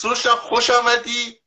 [0.00, 1.38] سروش خوش آمدی.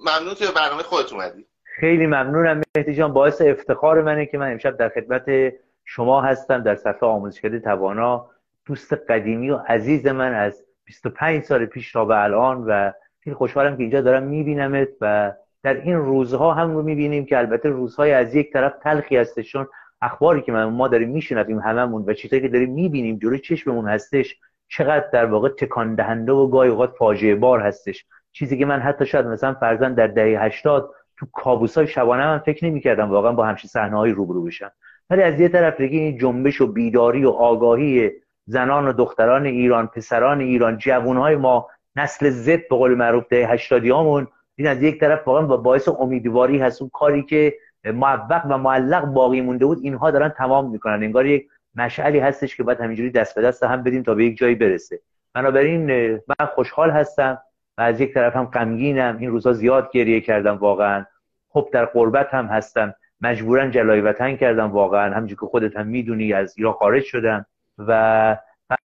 [0.00, 1.46] ممنون که برنامه خودت اومدی.
[1.64, 2.62] خیلی ممنونم.
[2.76, 5.54] مهدی جان باعث افتخار منه که من امشب در خدمت
[5.84, 8.30] شما هستم در صفحه آموزشکده توانا.
[8.66, 12.92] دوست قدیمی و عزیز من از 25 سال پیش تا به الان و
[13.24, 17.68] خیلی خوشحالم که اینجا دارم میبینمت و در این روزها هم رو می‌بینیم که البته
[17.68, 19.66] روزهای از یک طرف تلخی هستش چون
[20.02, 24.36] اخباری که ما داریم میشنویم هممون و چیزایی که داریم می‌بینیم جلوی چشممون هستش.
[24.70, 28.04] چقدر در واقع تکان دهنده و گاهی اوقات فاجعه بار هستش.
[28.32, 32.64] چیزی که من حتی شاید مثلا فرزن در دهه 80 تو کابوسای شبانه من فکر
[32.64, 34.72] نمی‌کردم واقعا با همچین صحنه‌ای روبرو بشم.
[35.10, 38.10] ولی از یه طرف دیگه این جنبش و بیداری و آگاهی
[38.46, 43.86] زنان و دختران ایران پسران ایران جوانهای ما نسل زد به قول معروف ده 80
[43.86, 46.82] هامون این از یک طرف واقعا با باعث امیدواری هست.
[46.82, 51.02] اون کاری که معوق و معلق باقی مونده بود اینها دارن تمام می‌کنن.
[51.02, 51.48] انگار یک
[51.80, 55.00] مشعلی هستش که باید همینجوری دست به دست هم بدیم تا به یک جایی برسه.
[55.34, 57.38] بنابراین من خوشحال هستم
[57.78, 59.16] و از یک طرف هم غمگینم.
[59.20, 61.06] این روزا زیاد گریه کردم واقعا.
[61.48, 62.94] خب در قربت هم هستم.
[63.20, 65.14] مجبورا جلای وطن کردم واقعا.
[65.14, 67.46] همونجور که خودت هم می‌دونی از ایران خارج شدم
[67.78, 67.92] و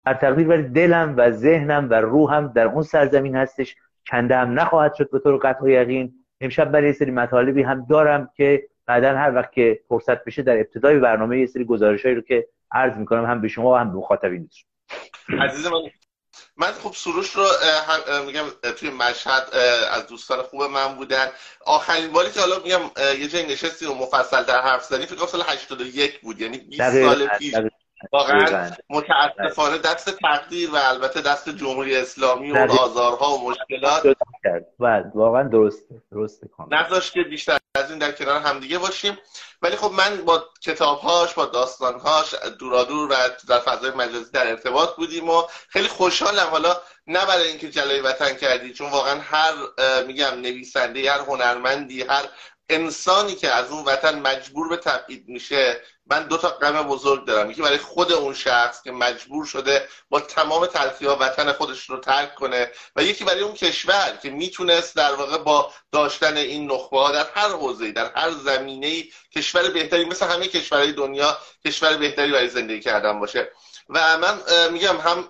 [0.05, 3.75] هر تقدیر ولی دلم و ذهنم و روحم در اون سرزمین هستش.
[4.11, 6.13] کنده هم نخواهد شد به طور قطع و یقین.
[6.41, 10.99] امشب برای سری مطالبی هم دارم که بعدا هر وقت که فرصت بشه در ابتدای
[10.99, 14.49] برنامه یه سری گزارشایی رو که عرض می‌کنم هم به شما و هم به مخاطبین
[15.39, 15.79] عزیز من
[16.57, 17.45] من خب سروش رو
[18.25, 18.43] میگم
[18.77, 19.55] توی مشهد
[19.91, 21.27] از دوستان خوب من بودن.
[21.65, 22.79] آخرین باری که حالا میگم
[23.19, 27.01] یه جای نشستی و مفصل در حرف زدیم فکر کنم سال 81 بود یعنی 20
[27.01, 27.55] سال پیش.
[28.11, 34.17] واقعا متاسفانه دست تقدیر و البته دست جمهوری اسلامی و آزارها و مشکلات
[34.79, 39.17] بله، واقعا درست درست نذاشت که بیشتر از این در کنار همدیگه باشیم.
[39.61, 43.15] ولی خب من با کتابهاش با داستانهاش دورادور و
[43.49, 46.47] در فضای مجازی در ارتباط بودیم و خیلی خوشحالم.
[46.51, 46.75] حالا
[47.07, 49.53] نه برای اینکه جلای وطن کردی چون واقعا هر
[50.07, 52.23] میگم نویسنده هر هنرمندی هر
[52.69, 57.51] انسانی که از اون وطن مجبور به تبعید میشه من دو تا غم بزرگ دارم.
[57.51, 61.97] یکی برای خود اون شخص که مجبور شده با تمام تلخی ها وطن خودش رو
[61.97, 66.97] ترک کنه و یکی برای اون کشور که می‌تونست در واقع با داشتن این نخبه
[66.97, 69.03] ها در هر حوزه در هر زمینه
[69.35, 73.51] کشور بهتری مثل همه کشورهای دنیا کشور بهتری برای زندگی کردن باشه.
[73.89, 74.33] و من
[74.73, 75.23] میگم هم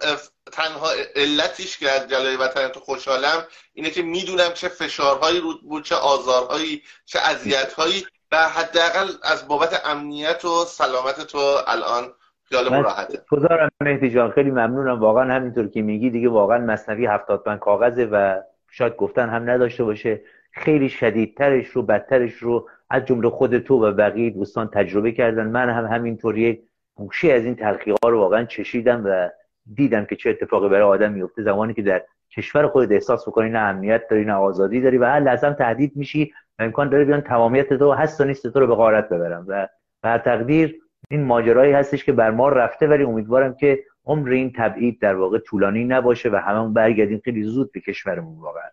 [0.52, 3.44] تنها علتیش که از جلای وطن تو خوشحالم
[3.74, 9.82] اینه که می‌دونم چه فشارهایی رو بود چه آزارهایی چه اذیتهایی و حداقل از بابت
[9.86, 11.38] امنیت و سلامت تو
[11.68, 13.22] الان خیال راحته.
[13.30, 15.00] خدا مهدی جان خیلی ممنونم.
[15.00, 18.42] واقعا همینطور که میگی دیگه واقعا مصنوی هفتاد من کاغذه و
[18.72, 20.22] شاید گفتن هم نداشته باشه.
[20.52, 25.48] خیلی شدیدترش رو بدترش رو از جمله خود تو و بقیه دوستان تجربه کردن.
[25.48, 26.62] من هم همینطور یک
[26.96, 29.30] گوشی از این تلخی ها رو واقعا چشیدم و
[29.74, 31.44] دیدم که چه اتفاقی برای آدم میفته.
[31.44, 32.04] زمانی که در
[32.36, 36.34] کشور خودت احساس بکنی نه امنیت داری نه آزادی داری و هر لحظه تهدید میشی
[36.60, 39.46] و امکان داره بیان تمامیت تو هست و نیست تو رو به غارت ببرم.
[39.48, 39.68] و
[40.02, 45.02] بر تقدیر این ماجرایی هستش که بر ما رفته ولی امیدوارم که عمر این تبعید
[45.02, 48.70] در واقع طولانی نباشه و همون برگردیم خیلی زود به کشورمون واقعا.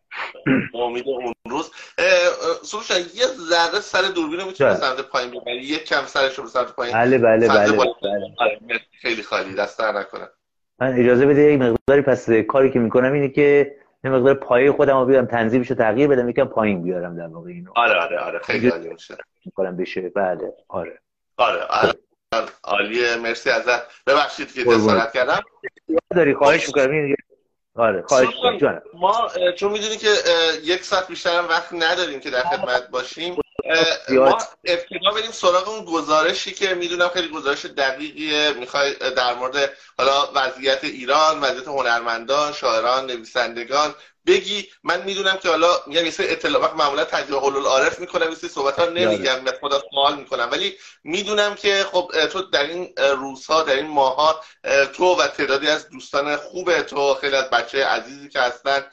[0.74, 1.70] امید اون روز.
[2.62, 4.78] سروش یه ذره سر دوربین رو می‌تونی بله.
[4.78, 6.94] سمت پایین ببری؟ یک کم سرش رو سمت پایین.
[6.94, 7.94] بله بله بله, بله.
[8.38, 8.58] آره،
[9.00, 9.54] خیلی خالی.
[9.54, 10.28] دست در نکنه.
[10.80, 14.98] من اجازه بده یک مقداری پس کاری که می‌کنم اینه که یه مقدار پایه خودم
[14.98, 17.70] رو بیارم تنظیمش رو تغییر بدم یکم پایین بیارم در واقع اینو.
[17.74, 18.38] آره آره آره.
[18.38, 20.08] خیلی عالی میشه می‌کنم بشه.
[20.08, 20.98] بله آره.
[21.36, 21.92] آره, آره.
[22.64, 24.04] عالیه مرسی ازت.
[24.06, 25.40] ببخشید که جسارت کردم.
[26.16, 27.14] داری؟ خواهش می‌کنم.
[27.74, 28.28] آره خواهش
[28.94, 30.08] ما چون می‌دونی که
[30.62, 33.36] یک ساعت بیشتر هم وقت نداریم که در خدمت باشیم.
[34.08, 38.52] ما ابتدا بریم سراغ اون گزارشی که می‌دونم خیلی گزارش دقیقیه.
[38.52, 43.94] می‌خوای در مورد حالا وضعیت ایران وضعیت هنرمندان شاعران نویسندگان
[44.26, 44.68] بگی.
[44.82, 48.78] من می‌دونم که حالا میگم یه سری اطلاعات معمولا تجاهل العارف می‌کنم یه سری صحبت
[48.78, 50.48] ها نمیگم به خدا سوال می‌کنم.
[50.52, 54.40] ولی می‌دونم که خب تو در این روزها در این ماها
[54.92, 58.84] تو و تعدادی از دوستان خوب تو خیلی از بچه عزیزی که هستن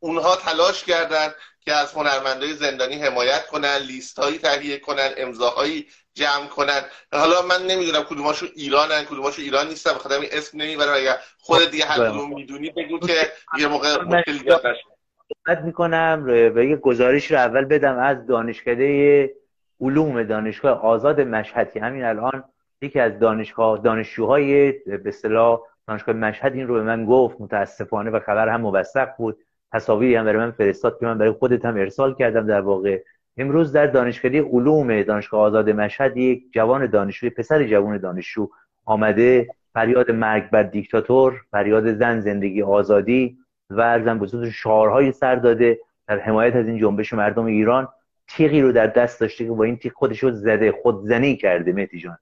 [0.00, 1.34] اونها تلاش کردن
[1.64, 6.80] که از هنرمندای زندانی حمایت کنن لیست هایی تهیه کنن امضاهایی جمع کنن.
[7.12, 10.94] حالا من نمی‌دونم کدوماشو ایرانن کدوماشو ایران نیستن بخاطر این اسم نمی‌برم.
[10.94, 13.14] اگر خود دیگه هر کدوم می‌دونی بگو که
[13.58, 16.24] یه موقع مشکل می‌کنم
[16.54, 19.30] و یه گزارش رو اول بدم از دانشکده
[19.80, 22.44] علوم دانشگاه آزاد مشهد که همین الان
[22.82, 28.20] یکی از دانشگاه دانشجوهای به اصطلاح دانشگاه مشهد این رو به من گفت متاسفانه و
[28.20, 29.38] خبر هم موثق بود.
[29.72, 33.02] تصاویری هم برای من فرستاد که من برای خودت هم ارسال کردم در واقع.
[33.36, 38.48] امروز در دانشکده علوم دانشگاه آزاد مشهد یک جوان دانشجو پسر جوان دانشجو
[38.84, 43.38] آمده فریاد مرگ بر دیکتاتور فریاد زن زندگی آزادی
[43.70, 47.88] و ارزم بزرگ شعارهای سر داده در حمایت از این جنبش مردم ایران.
[48.28, 51.72] تیغی رو در دست داشته که با این تیغ خودش رو زده خودزنی کرده.
[51.72, 52.18] مهدی جان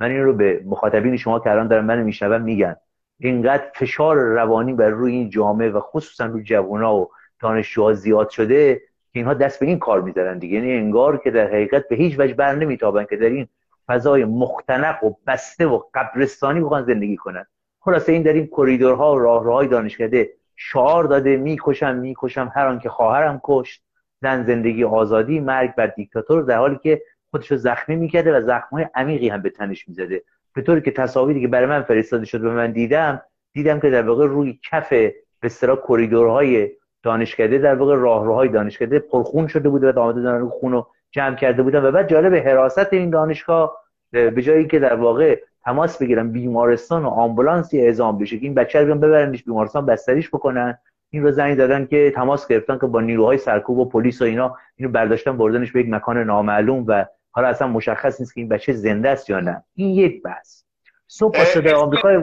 [0.00, 2.76] من این رو به مخاطبین شما که الان دارن منو میشنون میگن.
[3.18, 8.74] اینقدر فشار روانی بر روی این جامعه و خصوصا روی جوونا و دانشجوها زیاد شده
[8.74, 10.54] که اینها دست به این کار می‌ذارن دیگه.
[10.54, 13.48] یعنی انگار که در حقیقت به هیچ وجه بر نمیتابن که در این
[13.88, 17.46] فضای مختنق و بسته و قبرستانی بخوان زندگی کنن.
[17.80, 22.88] خلاصه این در این کریدورها و راهروهای دانشکده شعار داده می‌کشم می‌کشم هر آن که
[22.88, 23.82] خواهرم کشت
[24.22, 29.28] زن زندگی آزادی مرگ بر دیکتاتور در حالی که خودش زخمی می‌کرده و زخمهای عمیقی
[29.28, 30.22] هم به تنش می‌زده.
[30.54, 33.22] به طوری که تصاویری که برای من فرستاده شد به من دیدم
[33.52, 36.70] دیدم که در واقع روی کف به اصطلاح کریدورهای
[37.02, 41.62] دانشکده در واقع راهروهای دانشکده پرخون شده بوده و آمده دارن خون رو جمع کرده
[41.62, 47.04] بودن و بعد جالب حراست این دانشگاه به جایی که در واقع تماس بگیرن بیمارستان
[47.04, 50.78] و آمبولانسی اعزام بشه این بچه رو ببرنش بیمارستان بستریش بکنن
[51.10, 54.56] این رو زنگ دادن که تماس گرفتن که با نیروهای سرکوب و پلیس و اینا
[54.76, 58.72] اینو برداشتن بردنش به یک مکان نامعلوم و حالا اصلا مشخص نیست که این بچه
[58.72, 59.64] زنده است یا نه.
[59.74, 60.62] این یک بحث.
[61.06, 62.22] صبح شده آمریکای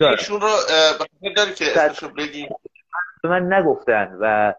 [0.00, 0.48] ایشون رو
[1.36, 2.08] داری که اسمشو
[3.22, 4.54] به من نگفتن و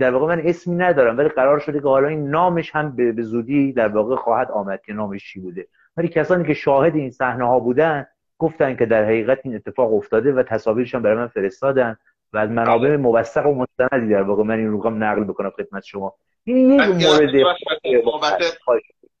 [0.00, 3.72] در واقع من اسمی ندارم ولی قرار شده که حالا این نامش هم به زودی
[3.72, 5.66] در واقع خواهد آمد که نامش چی بوده.
[5.96, 8.06] ولی کسانی که شاهد این صحنه ها بودن
[8.38, 11.96] گفتن که در حقیقت این اتفاق افتاده و تصاویرش برای من فرستادن
[12.32, 12.96] و از منابع بله.
[12.96, 16.14] موثق و مستندی در واقع من این رو نقل بکنم خدمت شما.
[16.44, 17.30] این یک مورد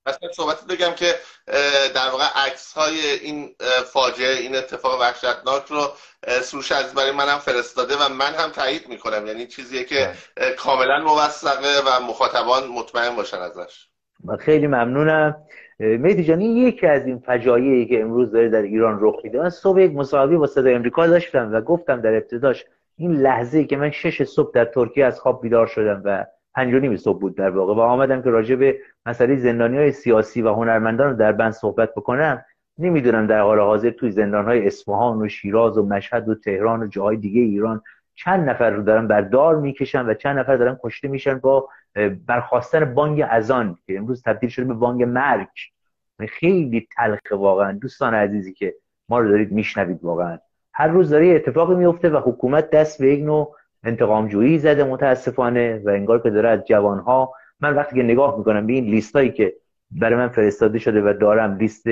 [0.06, 1.14] مثلا صحبتی بگم که
[1.94, 3.54] در واقع عکس های این
[3.92, 5.80] فاجعه این اتفاق وحشتناک رو
[6.42, 9.26] سروش از برای منم فرستاده و من هم تایید می‌کنم.
[9.26, 10.54] یعنی چیزیه که بله.
[10.54, 13.86] کاملا موثقه و مخاطبان مطمئن باشن ازش.
[14.40, 15.36] خیلی ممنونم.
[15.80, 19.38] مهدی جان این یکی از این فجایعی که امروز داره در ایران رخ میده.
[19.38, 22.64] من صبح یک مصاحبه با صدای امریکا داشتم و گفتم در ابتداش
[22.96, 26.78] این لحظه که من شش صبح در ترکیه از خواب بیدار شدم و پنج و
[26.78, 27.74] نیم صبح بود در واقع.
[27.74, 32.44] و آمدم که راجع به مسئله زندانی های سیاسی و هنرمندان در بند صحبت بکنم.
[32.78, 36.86] نمی‌دونم در حال حاضر توی زندان های اصفهان و شیراز و مشهد و تهران و
[36.86, 37.82] جاهای دیگه ایران
[38.14, 41.68] چند نفر رو دارن بر دار می‌کشن و چند نفر دارن کشته میشن با
[42.26, 45.48] برخواستن بانگ اذان که امروز تبدیل شده به بانگ مرگ.
[46.28, 47.72] خیلی تلخه واقعا.
[47.72, 48.74] دوستان عزیزی که
[49.08, 50.38] ما رو دارید میشنوید واقعا.
[50.72, 55.82] هر روز داره اتفاقی میفته و حکومت دست به یک نوع انتقام جویی زده متاسفانه
[55.84, 59.54] و انگار که داره از جوانها من وقتی که نگاه می‌کنم به این لیستایی که
[59.90, 61.86] برای من فرستاده شده و دارم لیست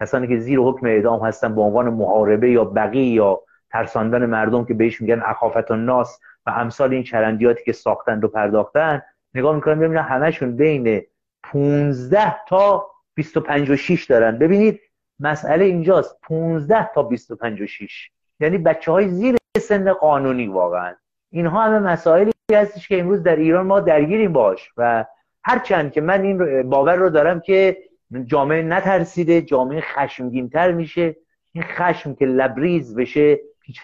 [0.00, 3.40] کسانی که زیر حکم اعدام هستن به عنوان محاربه یا بقی یا
[3.70, 8.28] ترساندن مردم که بهش میگن اخافت و ناس و امثال این چرندیاتی که ساختن و
[8.28, 9.02] پرداختن
[9.34, 11.02] نگاه می‌کنم ببینم همشون بین
[11.42, 14.38] 15 تا 25 و 6 دارن.
[14.38, 14.80] ببینید
[15.20, 18.10] مسئله اینجاست 15 تا 25 و 6
[18.40, 20.94] یعنی بچه های زیر سن قانونی واقعا.
[21.32, 25.04] اینها همه مسائلی هستش که امروز در ایران ما درگیریم باش و
[25.44, 27.76] هرچند که من این باور رو دارم که
[28.24, 31.16] جامعه نترسیده جامعه خشمگینتر میشه.
[31.52, 33.40] این خشم که لبریز بشه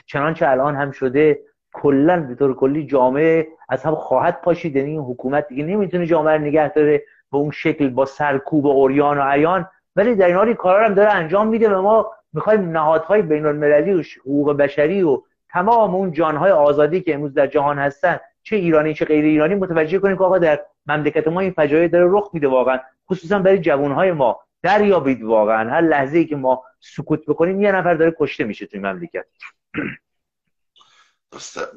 [0.06, 1.38] چنانچه الان هم شده
[1.72, 4.76] کلا به طور کلی جامعه از هم خواهد پاشید.
[4.76, 7.02] یعنی این حکومت دیگه نمی‌تونه جامعه رو نگه داره
[7.32, 9.68] به اون شکل با سرکوب و اوریان و عیان.
[9.96, 13.94] ولی در این حال کارا هم داره انجام میده و ما می‌خوایم نهادهای بین المللی
[13.94, 18.94] و حقوق بشری و تمام اون جانهای آزادی که امروز در جهان هستن چه ایرانی
[18.94, 22.48] چه غیر ایرانی متوجه کنیم که آقا در مملکت ما این فجایع داره رخ میده
[22.48, 22.80] واقعا.
[23.10, 24.40] خصوصا برای جوانهای ما.
[24.62, 25.70] دریابید واقعا.
[25.70, 29.24] هر لحظه ای که ما سکوت بکنیم یه نفر داره کشته میشه توی مملکت.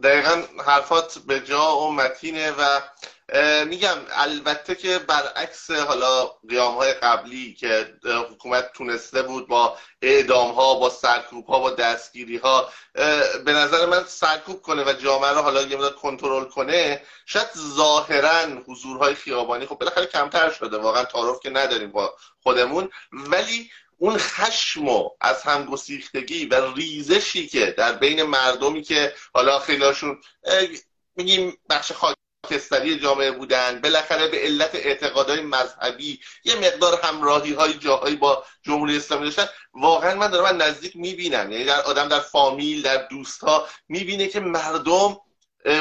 [0.03, 2.79] دقیقا حرفات به جا و متینه و
[3.67, 7.93] میگم البته که برعکس حالا قیام های قبلی که
[8.31, 12.69] حکومت تونسته بود با اعدام ها با سرکوب ها با دستگیری ها
[13.45, 19.15] به نظر من سرکوب کنه و جامعه رو حالا یه کنترل کنه شاید ظاهرا حضورهای
[19.15, 25.09] خیابانی خب بالاخره کمتر شده واقعا تعارف که نداریم با خودمون ولی اون خشم و
[25.21, 30.21] از همگسیختگی و ریزشی که در بین مردمی که حالا خیلیشون
[31.15, 31.91] میگیم بخش
[32.51, 38.97] خاکستری جامعه بودن بالاخره به علت اعتقادهای مذهبی یه مقدار همراهی های جاهایی با جمهوری
[38.97, 39.45] اسلامی داشتن.
[39.73, 44.27] واقعا من دارم من نزدیک می‌بینم یعنی در آدم در فامیل در دوست ها می‌بینه
[44.27, 45.17] که مردم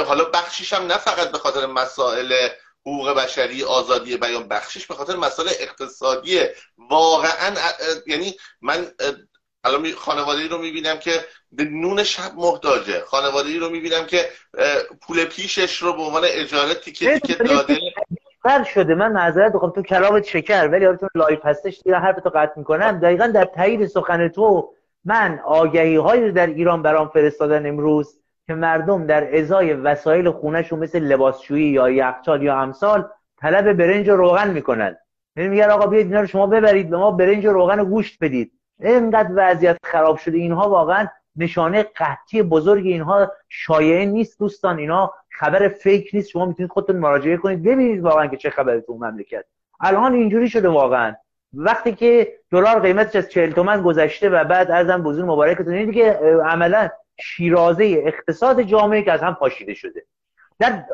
[0.07, 2.49] حالا بخشیش هم نه فقط به خاطر مسائل
[2.81, 6.41] حقوق بشری آزادی بیان بخشش به خاطر مسائل اقتصادی.
[6.79, 7.57] واقعا
[8.07, 8.93] یعنی من
[9.65, 11.11] الان خانواده رو می‌بینم که
[11.53, 13.01] به نون شب محتاجه.
[13.01, 14.25] خانواده رو می‌بینم که
[15.03, 17.79] پول پیشش رو به عنوان اجاره تیکه تیکه داده.
[18.45, 18.95] بر شده.
[18.95, 23.01] من معذرت بخوام تو کلامت شکر ولی حالا live هستش دیگه حرف تو قطع می‌کنم.
[23.01, 24.75] دقیقا در تایید سخن تو
[25.05, 30.99] من آگهی هایی در ایران برام فرستادن امروز که مردم در ازای وسایل خونهشون مثل
[30.99, 33.09] لباسشویی یا یخچال یا امثال
[33.41, 34.97] طلب برنج و روغن می‌کنن.
[35.37, 38.19] یعنی میگن آقا بیاید اینا رو شما ببرید به ما برنج و روغن و گوشت
[38.21, 38.53] بدید.
[38.83, 41.07] اینقدر وضعیت خراب شده اینها واقعا
[41.37, 44.79] نشانه قحطی بزرگ اینها شایعه نیست دوستان.
[44.79, 46.29] اینا خبر فیک نیست.
[46.29, 47.63] شما می‌تونید خودتون مراجعه کنید.
[47.63, 49.45] ببینید واقعا که چه خبره تو مملکت.
[49.81, 51.15] الان اینجوری شده واقعا.
[51.55, 55.73] وقتی که دلار قیمتش از 40 تومن گذشته و بعد ازم بزرگ مبارکتون.
[55.73, 56.13] اینه دیگه
[56.45, 56.89] عملا
[57.21, 60.05] شیرازه اقتصاد جامعه که از هم پاشیده شده.
[60.59, 60.85] در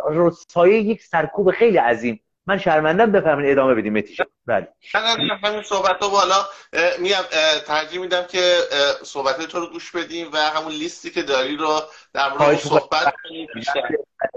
[0.48, 2.20] سایه یک سرکوب خیلی عظیم.
[2.46, 4.68] من شرمندم بفهمین ادامه بدیم متیش بله.
[5.44, 6.34] همین صحبت ها بالا
[6.98, 7.22] میگم
[7.66, 8.58] ترجیح میدم که
[9.02, 11.80] صحبت تو رو گوش بدیم و همون لیستی که داری رو
[12.12, 13.48] در مورد صحبت کنیم.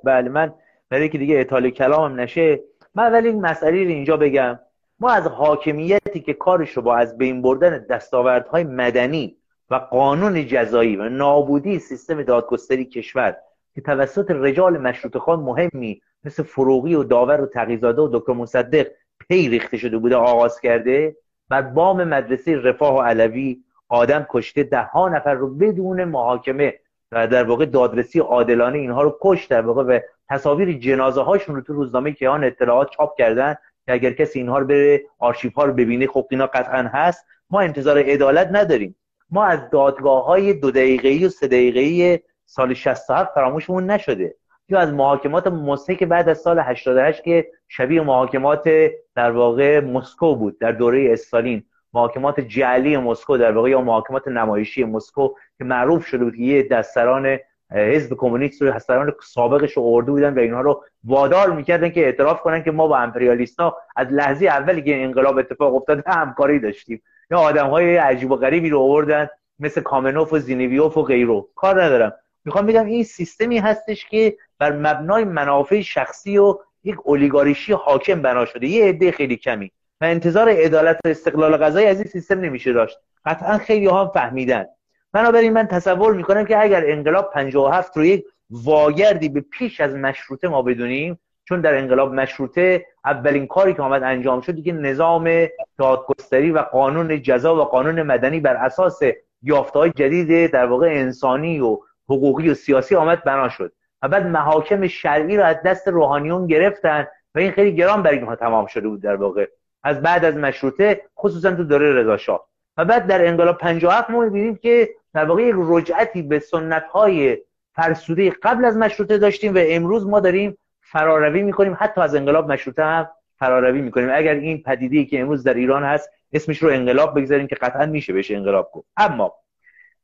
[0.03, 0.53] بله من
[0.89, 2.59] برای که دیگه اطاله کلامم نشه
[2.95, 4.59] من ولی این مسئله رو اینجا بگم.
[4.99, 9.37] ما از حاکمیتی که کارش رو با از بین بردن دستاوردهای مدنی
[9.69, 13.37] و قانون جزایی و نابودی سیستم دادگستری کشور
[13.75, 18.88] که توسط رجال مشروط خان مهمی مثل فروغی و داور و تقیزاده و دکتر مصدق
[19.27, 21.15] پی ریخته شده بوده آغاز کرده.
[21.49, 23.59] بر بام مدرسه رفاه و علوی
[23.89, 26.73] آدم کشته ده ها نفر رو بدون محاکمه
[27.11, 29.99] و در واقع دادرسی عادلانه اینها رو کشت در واقع و
[30.29, 34.67] تصاویر جنازه هاشون رو تو روزنامه کیهان اطلاعات چاپ کردن که اگر کسی اینها رو
[34.67, 37.25] بره آرشیف ها رو ببینه خب اینا قطعا هست.
[37.49, 38.95] ما انتظار عدالت نداریم.
[39.31, 44.35] ما از دادگاه های دو دقیقه‌ای و سه دقیقه‌ای سال 67 فراموشمون نشده.
[44.69, 48.69] یا از محاکمات که بعد از سال 88 که شبیه محاکمات
[49.15, 54.83] در واقع مسکو بود در دوره استالین محاکمات جعلی مسکو در واقع یا محاکمات نمایشی
[54.83, 57.39] مسکو که معروف شده بود که یه دستران
[57.71, 62.41] حزب کمونیست رو هستران سابقش رو آورده بودن و اینها رو وادار می‌کردن که اعتراف
[62.41, 67.01] کنن که ما با امپریالیستا از لحظه اولی که انقلاب اتفاق افتاد همکاری داشتیم.
[67.31, 71.49] یا آدم های عجیب و غریبی رو آوردن مثل کامنوف و زینویوف و غیرو.
[71.55, 72.13] کار ندارم.
[72.45, 78.45] می‌خوام بگم این سیستمی هستش که بر مبنای منافع شخصی و یک اولیگاریشی حاکم بنا
[78.45, 78.67] شده.
[78.67, 79.71] یه عده خیلی کمی.
[80.01, 82.97] و انتظار عدالت و استقلال قضایی از این سیستم نمیشه داشت.
[83.25, 84.65] قطعا خیلی هم فهمیدن.
[85.13, 90.47] بنابراین من تصور می‌کنم که اگر انقلاب 57 رو یک واگردی به پیش از مشروطه
[90.47, 95.47] ما بدونیم چون در انقلاب مشروطه اولین کاری که آمد انجام شد دیگه نظام
[95.77, 98.99] دادگستری و قانون جزا و قانون مدنی بر اساس
[99.41, 101.77] یافته‌های جدید در واقع انسانی و
[102.09, 103.71] حقوقی و سیاسی آمد بنا شد.
[104.01, 108.35] و بعد محاکم شرعی رو از دست روحانیون گرفتن و این خیلی گران بر اینها
[108.35, 109.47] تمام شده بود در واقع.
[109.83, 112.45] از بعد از مشروطه خصوصا تو دوره رضا
[112.77, 117.37] و بعد در انقلاب 57 ما می‌بینیم که در واقع یک رجعتی به سنت های
[117.75, 121.77] فرسوده قبل از مشروطه داشتیم و امروز ما داریم فراروی می‌کنیم.
[121.79, 124.09] حتی از انقلاب مشروطه هم فراروی می‌کنیم.
[124.13, 128.13] اگر این پدیده که امروز در ایران هست اسمش رو انقلاب بگذاریم که قطعا میشه
[128.13, 128.87] بشه انقلاب گفت.
[128.97, 129.33] اما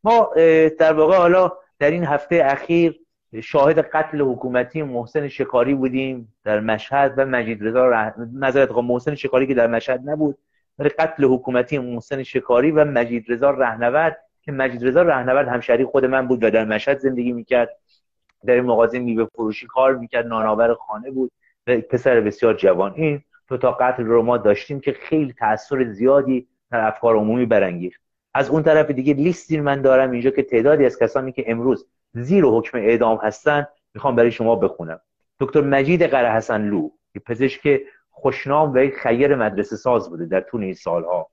[0.04, 0.32] ما
[0.80, 3.00] در واقع حالا در این هفته اخیر
[3.42, 8.14] شاهد قتل حکومتی محسن شکاری بودیم در مشهد و مجید رضا رح...
[8.82, 10.38] محسن شکاری که در مشهد نبود
[10.78, 16.06] در قتل حکومتی محسن شکاری و مجید رضا رهنورد که مجید رضا رهنورد همشری خود
[16.06, 17.70] من بود و در مشهد زندگی می‌کرد.
[18.46, 21.32] در این مغازه میوه فروشی کار می‌کرد نانآور خانه بود
[21.68, 22.94] و پسر بسیار جوان.
[22.96, 28.02] این دو تا قتل رو ما داشتیم که خیلی تاثیر زیادی در افکار عمومی برانگیخت.
[28.34, 32.44] از اون طرف دیگه لیستی من دارم اینجا که تعدادی از کسانی که امروز زیر
[32.44, 35.00] حکم اعدام هستن می‌خوام برای شما بخونم.
[35.40, 40.64] دکتر مجید قره حسن لو که پزشک خوشنام و خیر مدرسه ساز بوده در طول
[40.64, 41.30] این سالها.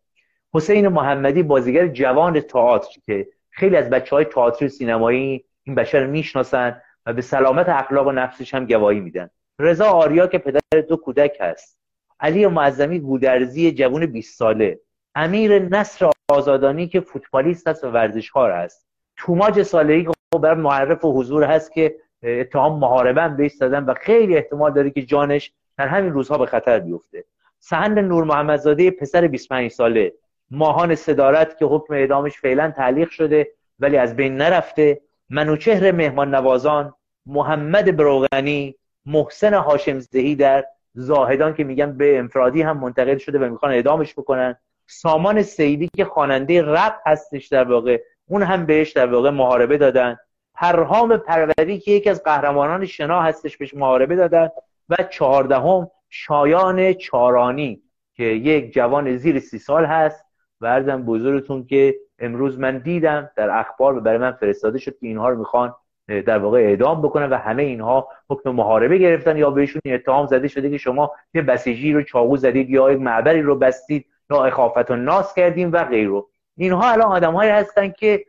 [0.54, 6.82] حسین محمدی بازیگر جوان تئاتر که خیلی از بچه های تئاتر سینمایی این بشر می‌شناسن
[7.06, 9.30] و به سلامت اخلاق و نفسش هم گواهی میدن.
[9.58, 11.80] رضا آریا که پدر دو کودک هست.
[12.20, 14.80] علی معظمی گودرزی جوان 20 ساله.
[15.14, 18.86] امیر نصر آزادانی که فوتبالیست است و ورزشکار است
[19.16, 23.94] توماج صالحی که بر معرف و حضور هست که اتهام محاربه هم بهش زدن و
[23.94, 27.24] خیلی احتمال داره که جانش در همین روزها به خطر بیفته.
[27.58, 30.12] سهند نور محمدزاده پسر 25 ساله.
[30.50, 33.48] ماهان صدارت که حکم اعدامش فعلا تعلیق شده
[33.78, 35.00] ولی از بین نرفته.
[35.30, 36.94] منوچهر مهمان نوازان
[37.26, 38.74] محمد بروغنی
[39.06, 44.56] محسن هاشمزدهی در زاهدان که میگن به انفرادی هم منتقل شده و می‌خوان اعدامش بکنن.
[44.86, 48.00] سامان سیدی که خواننده رپ هستش در واقع.
[48.32, 50.16] اون هم بهش در واقع محاربه دادن.
[50.54, 54.48] پرهام پروری که یکی از قهرمانان شنا هستش بهش محاربه دادن.
[54.88, 57.82] و چهاردهم شایان چارانی
[58.14, 60.24] که یک جوان زیر سی سال هست.
[60.60, 65.28] و ارزم بزرگتون که امروز من دیدم در اخبار برای من فرستاده شد که اینها
[65.28, 65.74] رو می‌خوان
[66.08, 69.36] در واقع اعدام بکنن و همه اینها حکم محاربه گرفتن.
[69.36, 73.42] یا بهشون اتهام زده شده که شما یه بسیجی رو چاقو زدید یا یک معبری
[73.42, 76.22] رو بستید یا اخافت و ناس کردیم و غیره.
[76.56, 78.24] اینها الان آدمهایی هستن که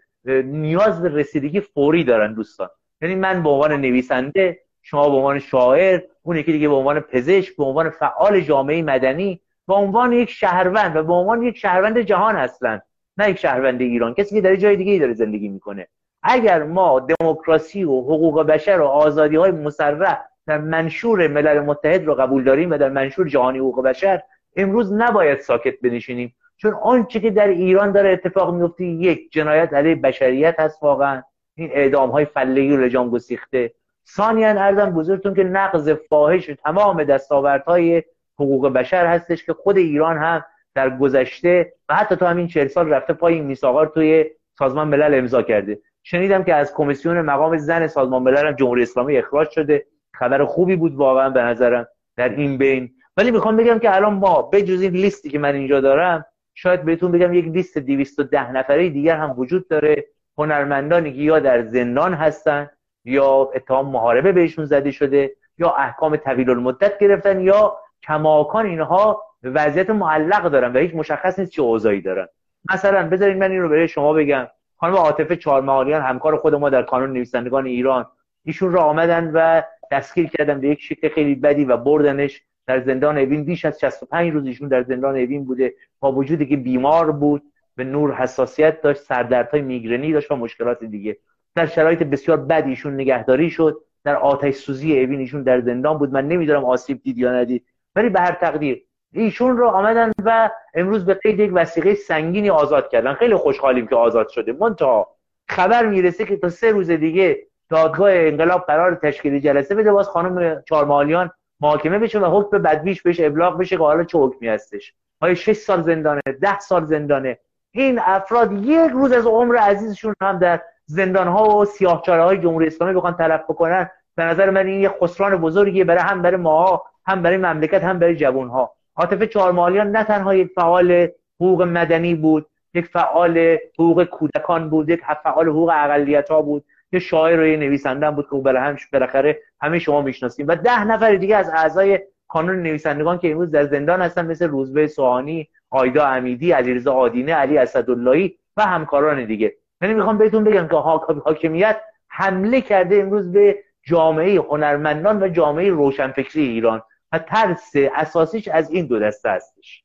[0.46, 2.70] نیاز به رسیدگی فوری دارن دوستان.
[3.02, 7.56] یعنی من به عنوان نویسنده شما به عنوان شاعر اون یکی دیگه به عنوان پزشک
[7.56, 12.36] به عنوان فعال جامعه مدنی به عنوان یک شهروند و به عنوان یک شهروند جهان
[12.36, 12.82] هستن.
[13.18, 14.14] نه یک شهروند ایران.
[14.14, 15.88] کسی که در جای دیگه ای داره زندگی می‌کنه.
[16.24, 22.16] اگر ما دموکراسی و حقوق بشر و آزادی های مسرح در منشور ملل متحد رو
[22.16, 24.22] قبول داریم و در منشور جهانی حقوق بشر
[24.56, 26.36] امروز نباید ساکت بنشینیم.
[26.64, 31.24] چون آنچه که در ایران داره اتفاق میفته یک جنایت علیه بشریت هست واقعا.
[31.56, 33.74] این اعدام های فلهی و لجام گسیخته.
[34.08, 38.04] ثانیا ارزم بزرگتون که نقض فاحش تمام دستاوردهای
[38.40, 42.90] حقوق بشر هستش که خود ایران هم در گذشته و حتی تو همین چهل سال
[42.90, 44.26] رفته پای این میثاقا توی
[44.60, 45.80] سازمان ملل امضا کرده.
[46.04, 49.86] شنیدم که از کمیسیون مقام زن سازمان ملل هم جمهوری اسلامی اخراج شده.
[50.14, 52.92] خبر خوبی بود واقعا به نظرم در این بین.
[53.18, 56.86] ولی می‌خوام بگم که الان ما به جز این لیستی که من اینجا دارم شاید
[56.86, 60.06] بهتون بگم یک لیست 210 نفره دیگر هم وجود داره.
[60.38, 62.70] هنرمندانی که یا در زندان هستن
[63.06, 69.90] یا اتهام محاربه بهشون زده شده یا احکام طویل المدت گرفتن یا کماکان اینها وضعیت
[69.90, 72.28] معلق دارن و هیچ مشخص نیست چه اوضاعی دارن.
[72.74, 74.48] مثلا بذارید من این رو برای شما بگم.
[74.78, 78.06] خانم عاطفه چهارمحالیان همکار خود ما در کانون نویسندگان ایران.
[78.46, 82.42] ایشون را آمدن و دستگیر کردن به یک شکل خیلی بدی و بردنش.
[82.68, 85.74] در زندان اوین بیش از 65 روز ایشون در زندان اوین بوده.
[86.00, 87.44] با وجودی که بیمار بود
[87.76, 91.18] به نور حساسیت داشت سردردهای میگرنی داشت و مشکلات دیگه.
[91.56, 93.82] در شرایط بسیار بد ایشون نگهداری شد.
[94.04, 96.14] در آتش سوزی اوین ایشون در زندان بود.
[96.14, 97.66] من نمی‌دونم آسیب دید یا ندید.
[97.96, 102.90] ولی به هر تقدیر ایشون رو آمدن و امروز به قید یک وسیقه سنگینی آزاد
[102.90, 103.14] کردن.
[103.14, 104.54] خیلی خوشحالیم که آزاد شده.
[104.54, 105.16] منتها
[105.48, 109.92] خبر می‌رسه که تا سه روز دیگه دادگاه انقلاب قرار تشکیل جلسه بده.
[109.92, 114.48] باز خانم چارمالیان محاکمه بشه و حکم بدویش بهش ابلاغ بشه که حالا چه حکمی
[114.48, 114.94] هستش.
[115.22, 117.40] های 6 سال زندانه؟ ده سال زندانه؟
[117.72, 122.68] این افراد یک روز از عمر عزیزشون هم در زندان ها و سیاهچاله های جمهوری
[122.68, 123.90] اسلامی بخوان تلف بکنن.
[124.16, 128.00] به نظر من این یه خسران بزرگیه برای هم برای ما هم برای مملکت هم
[128.00, 131.08] برای جوان ها عاطفه چهارمالیان نه تنها یک فعال
[131.40, 136.66] حقوق مدنی بود یک فعال حقوق کودکان بود یک فعال حقوق اقلیت ها بود.
[136.94, 140.48] یه شاعر و یه نویسنده بود که هم بالاخره همه شما می‌شناسیم.
[140.48, 144.88] و ده نفر دیگه از اعضای کانون نویسندگان که امروز در زندان هستن مثل روزبه
[144.88, 149.54] سوهانی آیدا امیدی علیرضا آدینه علی اسداللهی و همکاران دیگه.
[149.82, 151.78] یعنی می‌خوام بهتون بگم که حاکمیت
[152.08, 158.88] حمله کرده امروز به جامعه هنرمندان و جامعه روشنفکری ایران و ترس اساسیش از این
[158.88, 159.83] دو دسته هستش.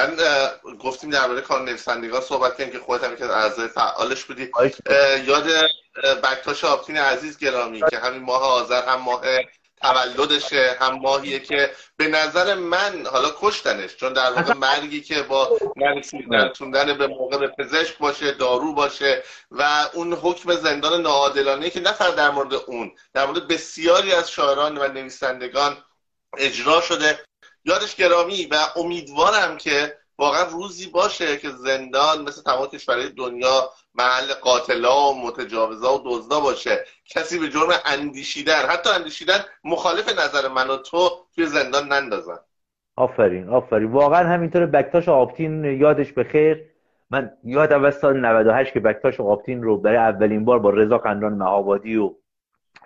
[0.00, 0.16] من
[0.78, 4.50] گفتیم درباره کار نویسندگان صحبت کردیم که خودت هم که اعضای فعالش بودی.
[5.26, 5.46] یاد
[6.22, 9.22] بکتاش آبتین عزیز گرامی که همین ماه آذر هم ماه
[9.82, 15.58] تولدشه هم ماهیه که به نظر من حالا کشتنش چون در واقع مرگی که با
[15.76, 21.92] نرسیدن به موقع به پزشک باشه دارو باشه و اون حکم زندان ناعادلانه که نه
[22.16, 25.84] در مورد اون در مورد بسیاری از شاعران و نویسندگان
[26.38, 27.24] اجرا شده.
[27.64, 34.34] یادش گرامی و امیدوارم که واقعا روزی باشه که زندان مثل تمام کشورهای دنیا محل
[34.42, 36.84] قاتلا و متجاوزا و دزدا باشه.
[37.04, 42.38] کسی به جرم اندیشیدن حتی اندیشیدن مخالف نظر من و تو توی زندان نندازن.
[42.96, 43.92] آفرین آفرین.
[43.92, 46.70] واقعا همینطور بکتاش آبتین یادش بخیر
[47.10, 51.32] من یادم از سال 98 که بکتاش آبتین رو برای اولین بار با رضا قندان
[51.32, 52.14] مهابادی و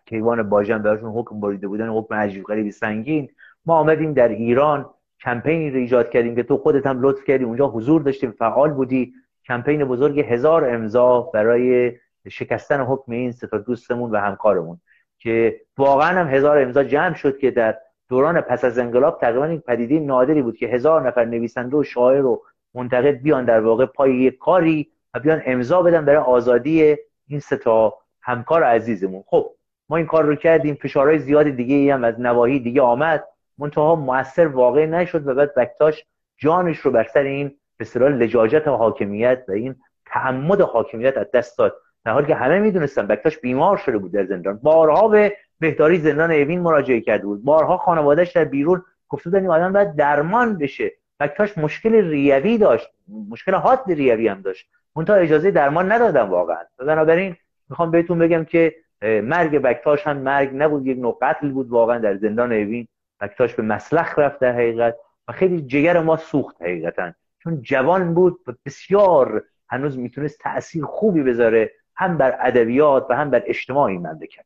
[0.06, 3.28] کیوان باجن براشون حکم بریده بودن حکم عجیب غریبی سنگین.
[3.66, 4.90] ما آمدیم در ایران
[5.24, 9.12] کمپینی رو ایجاد کردیم که تو خودت هم لطف کردی اونجا حضور داشتیم فعال بودی.
[9.46, 11.92] کمپین بزرگ هزار امضا برای
[12.29, 14.81] شکستن حکم این سه دوستمون و همکارمون
[15.18, 19.61] که واقعا هم هزار امضا جمع شد که در دوران پس از انقلاب تقریبا یک
[19.61, 22.42] پدیده نادری بود که هزار نفر نویسنده و شاعر و
[22.74, 26.96] منتقد بیان در واقع پای یک کاری و بیان امضا بدن برای آزادی
[27.29, 29.24] این سه تا همکار عزیزمون.
[29.27, 29.50] خب
[29.88, 33.24] ما این کار رو کردیم فشارهای زیاد دیگه هم از نواحی دیگه آمد.
[33.58, 36.04] منتها موثر واقع نشد و بعد بکتاش
[36.36, 39.74] جانش رو بر سر این به اصطلاح لجاجت حاکمیت و این
[40.06, 41.76] تعمد حاکمیت از دست داد.
[42.04, 44.60] در حالی که همه می‌دونستن بکتاش بیمار شده بود در زندان.
[44.62, 47.44] بارها به بهداری زندان اوین مراجعه کرده بود.
[47.44, 50.92] بارها خانوادهش در بیرون گفته بودن این آدم باید درمان بشه.
[51.20, 52.88] بکتاش مشکل ریوی داشت.
[53.30, 54.70] مشکل حاد ریوی هم داشت.
[54.96, 56.58] منتها اجازه درمان ندادن واقعا.
[56.78, 57.36] بنابراین
[57.70, 60.86] می‌خوام بهتون بگم که مرگ بکتاش هم مرگ نبود.
[60.86, 62.88] یک نوع قتل بود واقعا در زندان اوین.
[63.20, 64.96] بکتاش به مسلخ رفت در حقیقت
[65.29, 67.12] و خیلی جگر ما سوخت حقیقتا.
[67.42, 73.31] چون جوان بود و بسیار هنوز می‌تونست تاثیر خوبی بذاره هم بر ادبیات و هم
[73.31, 74.44] بر اجتماع این مملکت.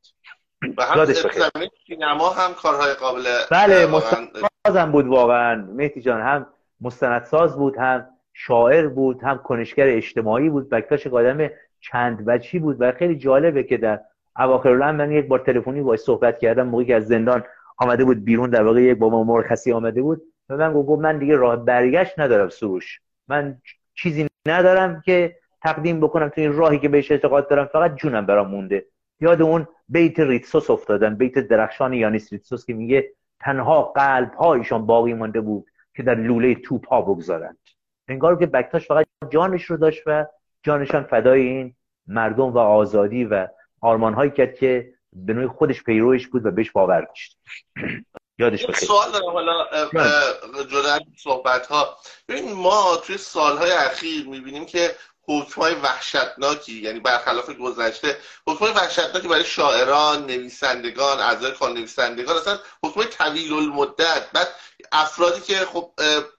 [0.76, 1.06] و هم
[1.86, 5.66] سینما هم کارهای قابل بله مستندسازم بود واقعا.
[5.72, 6.46] مهدی جان هم
[6.80, 11.50] مستندساز بود هم شاعر بود هم کنشگر اجتماعی بود بکتاش آدم
[11.80, 14.00] چند بچی بود و خیلی جالبه که در
[14.38, 17.44] اواخر من یک بار تلفنی باهاش صحبت کردم موقعی که از زندان
[17.78, 20.22] آمده بود بیرون در واقع یک بابا مرخصی آمده بود.
[20.48, 23.00] و من گفت من دیگه راه برگشت ندارم سروش.
[23.28, 23.58] من
[23.94, 27.66] چیزی ندارم که تقدیم بکنم تو این راهی که بهش اعتقاد دارم.
[27.66, 28.86] فقط جونم برام مونده.
[29.20, 31.14] یاد اون بیت ریتسوس افتادم.
[31.14, 33.10] بیت درخشان یانیس ریتسوس که میگه
[33.40, 37.58] تنها قلب هایشان باقی مانده بود که در لوله توپ ها بگذارند.
[38.08, 40.26] انگار که بکتاش فقط جانش رو داشت و
[40.62, 41.74] جانشان فدای این
[42.06, 43.48] مردم و آزادی و
[43.80, 47.36] آرمان هایی کرد که به نوعی خودش پیروش بود و بهش باور داشت.
[48.38, 49.66] یادش بخیر سوال دارم حالا
[50.70, 51.96] جدا صحبت ها
[52.28, 54.94] ببین ما توی سالهای اخیر می‌بینیم که
[55.28, 58.16] حکمای وحشتناکی یعنی برخلاف گذشته
[58.46, 64.48] حکمای وحشتناکی برای شاعران نویسندگان اعضای کار نویسندگان اصلا حکمای طویل المدت بعد
[64.92, 65.92] افرادی که خب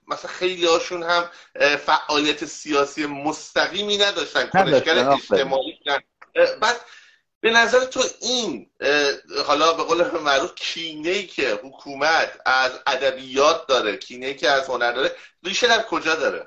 [0.08, 1.24] مثلا خیلی هاشون هم
[1.76, 5.78] فعالیت سیاسی مستقیمی نداشتن کنشگر اجتماعی
[6.60, 6.76] بعد
[7.40, 8.66] به نظر تو این
[9.46, 15.10] حالا به قول معروف کینه که حکومت از ادبیات داره کینه که از هنر داره
[15.44, 16.46] ریشه در کجا داره؟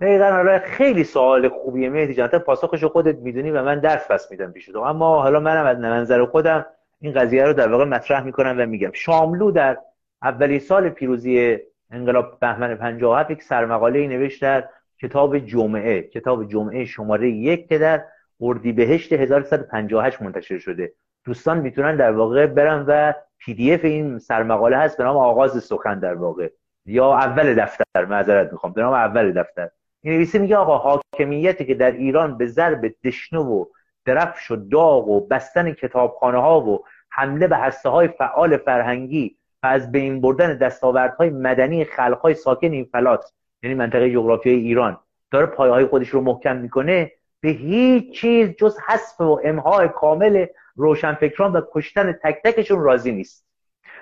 [0.00, 2.28] دقیقا آره خیلی سوال خوبیه مهدی جان.
[2.28, 4.78] پاسخش خودت می‌دونی و من درس پس میدم پیش تو.
[4.78, 6.66] اما حالا منم از منظر خودم
[7.00, 8.92] این قضیه رو در واقع مطرح می‌کنم و میگم.
[8.92, 9.78] شاملو در
[10.22, 11.58] اولی سال پیروزی
[11.90, 14.68] انقلاب بهمن 57 یک سرمقاله نوشت در
[15.02, 16.02] کتاب جمعه.
[16.02, 18.04] کتاب جمعه شماره یک که در
[18.40, 20.92] اردیبهشت 1158 منتشر شده.
[21.24, 25.64] دوستان می‌تونن در واقع برن و پی دی اف این سرمقاله هست به نام آغاز
[25.64, 26.48] سخن در واقع.
[26.86, 29.70] یا اول دفتر معذرت می‌خوام به نام اول دفتر.
[30.02, 33.64] این نویسه میگه آقا حاکمیتی که در ایران به ضرب دشنو و
[34.04, 39.66] درفش و داغ و بستن کتابخانه ها و حمله به هسته های فعال فرهنگی و
[39.66, 44.98] از بین بردن دستاوردهای مدنی خلقهای ساکن این فلات یعنی منطقه جغرافیایی ایران
[45.30, 47.12] داره پایه های خودش رو محکم می‌کنه.
[47.40, 50.46] به هیچ چیز جز حذف و امهای کامل
[50.76, 53.46] روشنفکران و کشتن تک تکشون راضی نیست.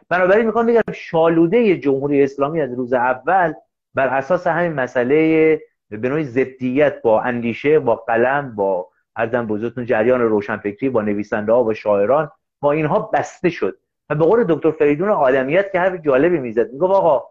[0.09, 3.53] بنابراین می‌خوام بگم شالوده جمهوری اسلامی از روز اول
[3.95, 10.21] بر اساس همین مسئله به نوعی ضدیت با اندیشه با قلم با ارزم بزرگتون جریان
[10.21, 13.79] روشنفکری با نویسنده ها و شاعران با اینها بسته شد.
[14.11, 17.27] و به قول دکتر فریدون آدمیت که حرف جالبی می‌زد میگه آقا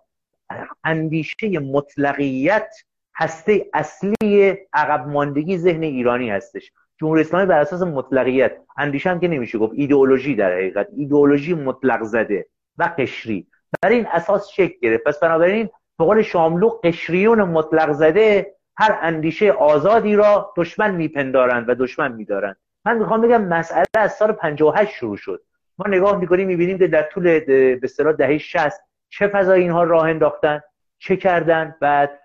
[0.83, 2.75] اندیشه مطلقیت
[3.15, 6.71] هسته اصلی عقب ماندگی ذهن ایرانی هستش.
[6.97, 10.87] جمهوری اسلامی بر اساس مطلقیت اندیشه هم که نمیشه گفت ایدئولوژی در حقیقت.
[10.95, 12.45] ایدئولوژی مطلق زده
[12.77, 13.47] و قشری.
[13.81, 15.03] بر این اساس شکل گرفت.
[15.03, 21.75] پس بنابراین به قول شاملو قشریون مطلق زده هر اندیشه آزادی را دشمن میپندارند و
[21.75, 22.57] دشمن میدارند.
[22.85, 25.43] من می‌خوام بگم مسئله از سال 58 شروع شد.
[25.77, 30.03] ما نگاه می‌کنیم می‌بینیم که در طول به اصطلاح دهه 60 چه فضای اینها راه
[30.03, 30.61] انداختن
[30.99, 32.19] چه کردن بعد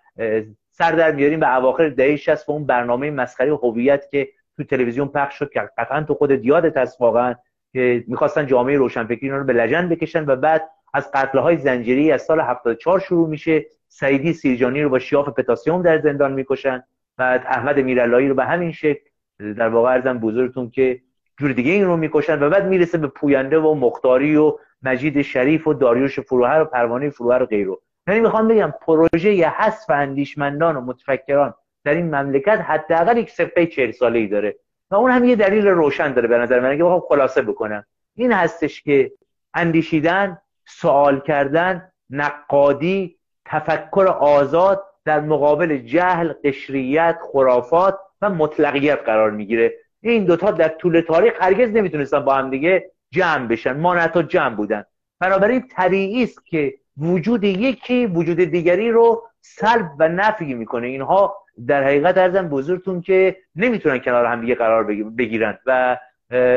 [0.79, 5.09] سر در میاریم به اواخر دهه 60 و اون برنامه مسخره هویت که تو تلویزیون
[5.09, 7.35] پخش شد که قطعا تو خودت یادت هست واقعا
[7.73, 12.23] که می‌خواستن جامعه روشنفکری رو به لجن بکشن و بعد از قتل های زنجیری از
[12.23, 16.83] سال 74 شروع میشه سعیدی سیرجانی رو با شیاف پتاسیوم در زندان می‌کشن.
[17.17, 19.01] بعد احمد میرالایی رو به همین شکل
[19.39, 21.01] در واقع ارزم بزرگتون که
[21.39, 25.67] جور دیگه این رو می‌کشن و بعد می‌رسه به پوینده و مختاری و مجید شریف
[25.67, 27.77] و داریوش فروهر و پروانه فروهر و غیره.
[28.09, 33.91] یعنی می‌خوام بگم پروژه حذف اندیشمندان و متفکران در این مملکت حداقل یک سفه چهل
[33.91, 34.57] ساله ای داره
[34.91, 37.85] و اون هم یه دلیل روشن داره به نظر من اگه بخوام خلاصه بکنم.
[38.15, 39.13] این هستش که
[39.55, 49.75] اندیشیدن سوال کردن نقادی تفکر آزاد در مقابل جهل قشریت خرافات و مطلقیت قرار می‌گیره.
[50.01, 53.73] این دوتا در طول تاریخ هرگز نمی‌تونستن با هم دیگه جمع بشن.
[53.73, 54.85] مانعت جمع بودن.
[55.21, 60.87] بنابراین طبیعی است که وجود یکی وجود دیگری رو سلب و نفی می‌کنه.
[60.87, 65.97] اینها در حقیقت ارزم بزرگتون که نمی‌تونن کنار هم دیگه قرار بگیرن و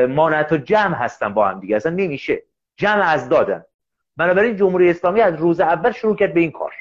[0.08, 1.76] مانعت و جمع هستن با هم دیگه.
[1.76, 2.42] اصلا نمیشه.
[2.76, 3.64] جمع از دادن.
[4.16, 6.72] بنابراین جمهوری اسلامی از روز اول شروع کرد به این کار.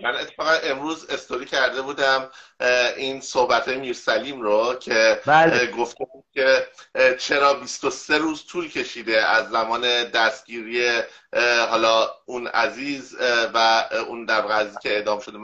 [0.00, 2.30] من اتفاقا امروز استوری کرده بودم
[2.96, 5.66] این صحبت میر سلیم رو که بله.
[5.66, 6.68] گفته بود که
[7.18, 11.02] چرا 23 روز طول کشیده از زمان دستگیری
[11.70, 13.16] حالا اون عزیز
[13.54, 15.38] و اون در قضیه که اعدام شده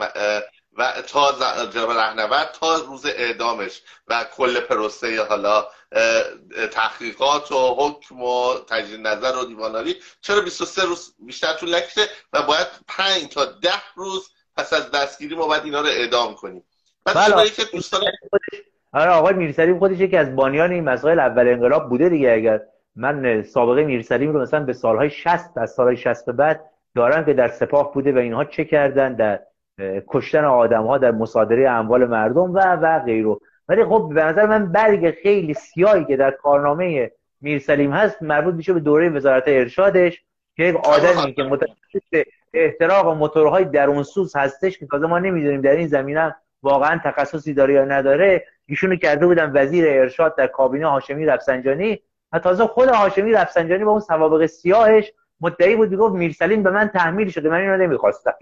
[0.77, 1.31] و تا
[1.65, 5.67] جناب رهنورد تا روز اعدامش و کل پروسه حالا
[6.71, 12.41] تحقیقات و حکم و تجدید نظر و دیواناری چرا 23 روز بیشتر طول نکشه و
[12.41, 16.63] باید 5 تا 10 روز پس از دستگیری ما باید اینا رو اعدام کنیم.
[17.05, 17.49] بله.
[17.49, 18.01] که دوستان
[18.93, 22.31] آره آقای میرسلیم خودش یکی از بانیان این مسائل اول انقلاب بوده دیگه.
[22.31, 22.61] اگر
[22.95, 27.33] من سابقه میرسلیم رو مثلا به سالهای 60 از سالهای 60 به بعد دارم که
[27.33, 29.39] در سپاه بوده و اینها چه کردن در
[30.07, 33.35] کشتن آدم ها در مصادره اموال مردم و و غیره.
[33.67, 37.11] ولی خب به نظر من برگ خیلی سیاهی که در کارنامه
[37.41, 40.23] میرسلیم هست مربوط میشه به دوره وزارت ارشادش
[40.55, 45.71] که یک آدمی که متخصص احتراق و موتورهای درونسوز هستش که تازه ما نمی‌دونیم در
[45.71, 48.47] این زمینه واقعا تخصصی داره یا نداره.
[48.65, 51.99] ایشونو کرده بودن وزیر ارشاد در کابینه هاشمی رفسنجانی
[52.31, 55.11] و تازه خود هاشمی رفسنجانی با اون سوابق سیاهش
[55.41, 58.33] مدعی بود می‌گفت میرسلیم به من تحمیل شده من اینو نمی‌خواستم.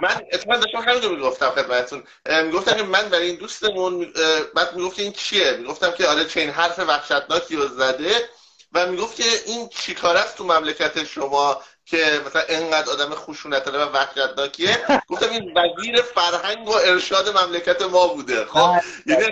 [0.00, 2.02] من اتفاقا داشتم همین رو می‌گفتم خدمتتون.
[2.44, 4.06] می‌گفتم که من برای این دوستمون
[4.56, 8.10] بعد می‌گفت این چیه؟ می‌گفتم که آره چین حرف وحشتناکی رو زده
[8.72, 13.70] و می‌گفت که این چیکار است تو مملکت شما؟ که مثلا انقدر آدم خشونت و
[13.94, 14.76] وحشتناکیه
[15.08, 18.44] گفتم این وزیر فرهنگ و ارشاد مملکت ما بوده.
[18.44, 18.70] خب
[19.06, 19.22] یعنی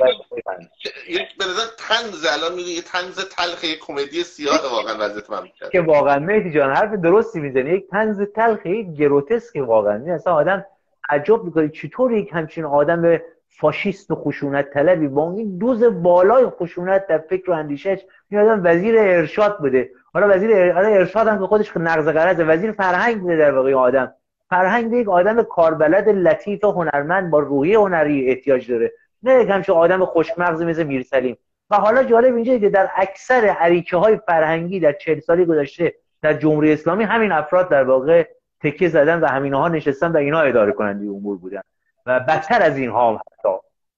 [1.09, 5.71] یک به نظر تنز الان میگه یه تنز تلخ یک کمدی سیاه واقعا وضعیت مملکت.
[5.73, 7.71] که واقعا مهدی جان حرف درستی می‌زنی.
[7.71, 9.95] یک تنز تلخ یک گروتسک واقعا.
[9.95, 10.67] این اصلا آدم
[11.11, 17.07] عجب می‌کنه چطور یک همچین آدم فاشیست و خشونت طلبی با این دوز بالای خشونت
[17.07, 17.99] در فکر و اندیشش
[18.31, 19.91] این آدم وزیر ارشاد بوده.
[20.13, 24.15] حالا وزیر ارشاد هم که خودش نقض قرضه وزیر فرهنگ بوده در واقع آدم.
[24.51, 28.93] فرهنگ یک آدم کاربلد لطیف و هنرمند با روحی هنری احتیاج داره.
[29.23, 31.37] نه یک همچون آدم خوشمغز مثل میرسلیم
[31.71, 36.35] و حالا جالب اینجا که در اکثر عریکه های فرهنگی در چهل سالی گذشته در
[36.35, 38.29] جمهوری اسلامی همین افراد در واقع
[38.61, 41.61] تکیه زدن و همینها نشستن و اینها اداره کننده امور بودن.
[42.07, 43.49] و بدتر از اینها حتی.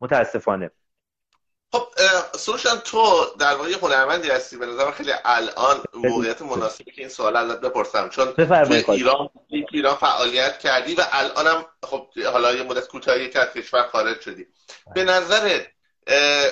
[0.01, 0.71] متاسفانه.
[1.75, 1.89] خب
[2.39, 7.37] سروشان تو در واقع هنرمندی هستی به نظر خیلی الان موقعیت مناسبی که این سوال
[7.37, 8.09] ازت بپرسم.
[8.09, 9.31] چون توی ایران
[9.73, 14.47] ایران فعالیت کردی و الانم خب حالا یه مدت کوتاهی که از کشور خارج شدی.
[14.95, 15.61] به نظر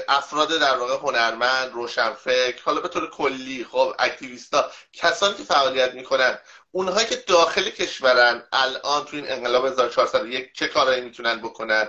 [0.09, 6.39] افراد در واقع هنرمند روشنفکر حالا به طور کلی خب اکتیویستا کسانی که فعالیت می‌کنن
[6.73, 11.89] اونهایی که داخل کشورن الان تو این انقلاب 1401 چه کارهایی می‌تونن بکنن؟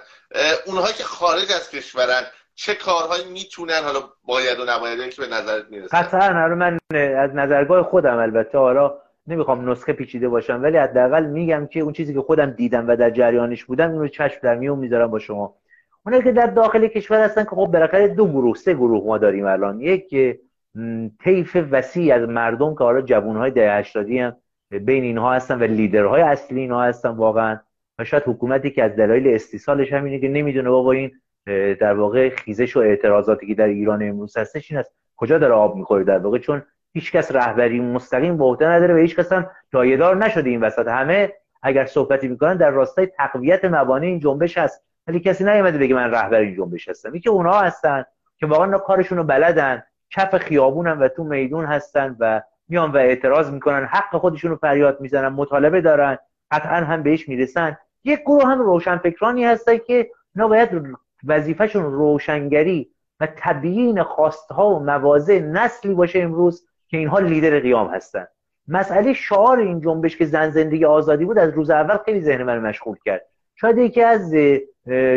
[0.66, 5.66] اونهایی که خارج از کشورن چه کارهایی می‌تونن حالا باید و نباید که به نظرت
[5.70, 6.78] می‌رسه؟ قطعا من
[7.18, 8.58] از نظرگاه خودم البته.
[8.58, 8.94] حالا
[9.28, 13.10] نمی‌خوام نسخه پیچیده باشم ولی حداقل میگم که اون چیزی که خودم دیدم و در
[13.10, 15.56] جریانش بودم اون رو چشم در میون می‌ذارم با شما.
[16.06, 19.46] اونایی که در داخل کشور هستن که خب بالاخره دو گروه سه گروه ما داریم
[19.46, 19.82] الان.
[19.82, 20.38] یک
[21.24, 24.36] طیف وسیع از مردم که حالا جوانهای ده 80 هم
[24.72, 27.60] بین اینها هستن و لیدرهای اصلی اینها هستن واقعا.
[28.00, 31.12] و شاید حکومتی که از دلایل استیصالش همینه که نمی‌دونه بابا این
[31.80, 35.76] در واقع خیزش و اعتراضاتی که در ایران امروز هستش این است کجا داره آب
[35.76, 40.16] می‌خوره در واقع؟ چون هیچکس رهبری مستقیم به عهده نداره و هیچ کس هم دایدار
[40.16, 40.88] نشده این وسط.
[40.88, 44.84] همه اگر صحبتی می‌کنن در راستای تقویت مبانی این جنبش هست.
[45.08, 47.20] ولی کسی نیومده بگه من رهبر این جنبش هستم.
[47.20, 48.06] که اونها هستن
[48.38, 53.52] که واقعا کارشون رو بلدن کف خیابونن و تو میدون هستن و میان و اعتراض
[53.52, 56.18] می‌کنن حق خودشون رو فریاد می‌زنن مطالبه دارن
[56.52, 57.78] قطعا هم بهش می‌رسن.
[58.04, 60.70] یک گروه هم روشنفکرانی هستن که اینا باید
[61.28, 68.26] وظیفهشون روشنگری و تبیین خواستها و مواضع نسلی باشه امروز که اینها لیدر قیام هستن.
[68.68, 72.60] مسئله شعار این جنبش که زن زندگی آزادی بود از روز اول خیلی ذهن من
[72.60, 73.26] مشغول کرد.
[73.56, 74.36] شاید یکی از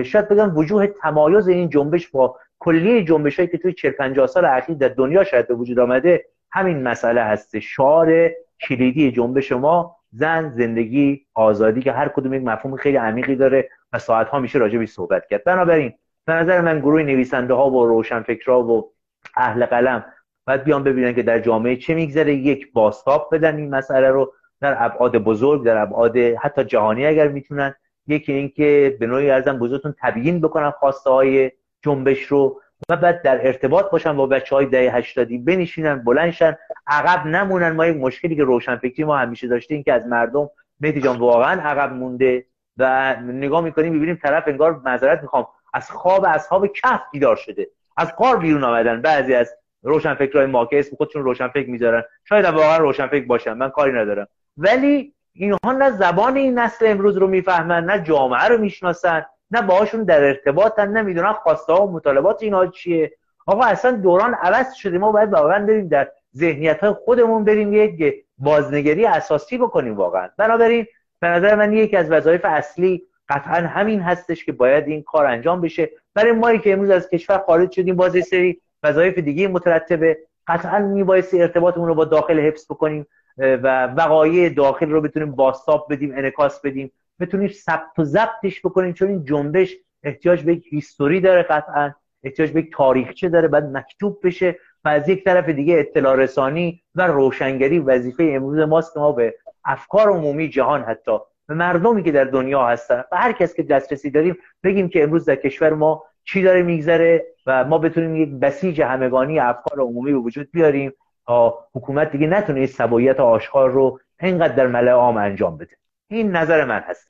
[0.04, 4.44] شاید بگم وجوه تمایز این جنبش با کلیه جنبش هایی که توی 40 50 سال
[4.44, 7.58] اخیر در دنیا شاید به وجود آمده همین مسئله هست.
[7.58, 8.30] شعار
[8.68, 13.68] کلیدی جنبش ما زن زندگی آزادی که هر کدوم یک مفهوم خیلی عمیقی داره.
[13.92, 15.44] و ساعت ها میشه راجع صحبت کرد.
[15.44, 15.92] بنابراین
[16.24, 18.92] به نظر من گروه نویسنده ها و روشنفکرها و
[19.36, 20.04] اهل قلم
[20.46, 22.34] باید بیان ببینن که در جامعه چه میگذره.
[22.34, 27.74] یک باستاب بدن این مسئله رو در ابعاد بزرگ در ابعاد حتی جهانی اگر می‌تونن.
[28.06, 31.50] یکی اینکه به نوعی ارزم بزرگتون تبیین بکنن خواسته های
[31.82, 37.26] جنبش رو و بعد در ارتباط باشن با بچه های دهه هشتادی بنشینن بلندشن عقب
[37.26, 37.70] نمونن.
[37.70, 41.92] ما یک مشکلی که روشنفکری ما همیشه داشتیم که از مردم مهدی جان واقعا عقب
[41.92, 42.44] مونده.
[42.78, 45.46] و نگاه می‌کنیم می‌بینیم طرف انگار معذرت می‌خوام.
[45.74, 47.68] از خواب اصحاب کف بیدار شده.
[47.96, 49.02] از قار بیرون آمدن.
[49.02, 52.04] بعضی از روشنفکرهای ما که اسم خودشون روشنفکر می‌ذارن.
[52.24, 53.52] شاید واقعا روشنفکر باشن.
[53.52, 54.28] من کاری ندارم.
[54.56, 60.04] ولی اینها نه زبان این نسل امروز رو می‌فهمن نه جامعه رو می‌شناسن نه باهاشون
[60.04, 63.12] در ارتباطن نمی‌دونن خواسته ها و مطالبات اینا چیه.
[63.46, 64.98] آقا اصلا دوران عوض شده.
[64.98, 70.28] ما باید واقعا بریم در ذهنیت های خودمون بریم یک بازنگری اساسی بکنیم واقعا.
[70.38, 70.86] بنابراین
[71.26, 75.60] به نظر من یکی از وظایف اصلی قطعا همین هستش که باید این کار انجام
[75.60, 75.90] بشه.
[76.14, 80.18] برای ما که امروز از کشور خارج شدیم باز سری وظایف دیگه مترتبه.
[80.46, 83.06] قطعا میبایستی ارتباطمون رو با داخل حفظ بکنیم
[83.38, 86.92] و وقایع داخل رو بتونیم باستاب بدیم انکاس بدیم.
[87.20, 91.94] بتونیم ثبت و ضبطش بکنیم چون این جنبش احتیاج به یک هیستوری داره قطعا.
[92.24, 96.82] احتیاج به یک تاریخچه داره باید مکتوب بشه و از یک طرف دیگه اطلاع رسانی
[96.94, 99.34] و روشنگری وظیفه امروز ماست که ما به
[99.66, 101.18] افکار عمومی جهان حتی.
[101.48, 103.04] به مردمی که در دنیا هستن.
[103.12, 107.26] و هر کس که دسترسی داریم بگیم که امروز در کشور ما چی داره میگذره
[107.46, 110.92] و ما بتونیم یک بسیج همگانی افکار عمومی به وجود بیاریم
[111.26, 115.76] تا حکومت دیگه نتونه این سبایت آشکار رو اینقدر در ملع عام انجام بده.
[116.08, 117.08] این نظر من هست.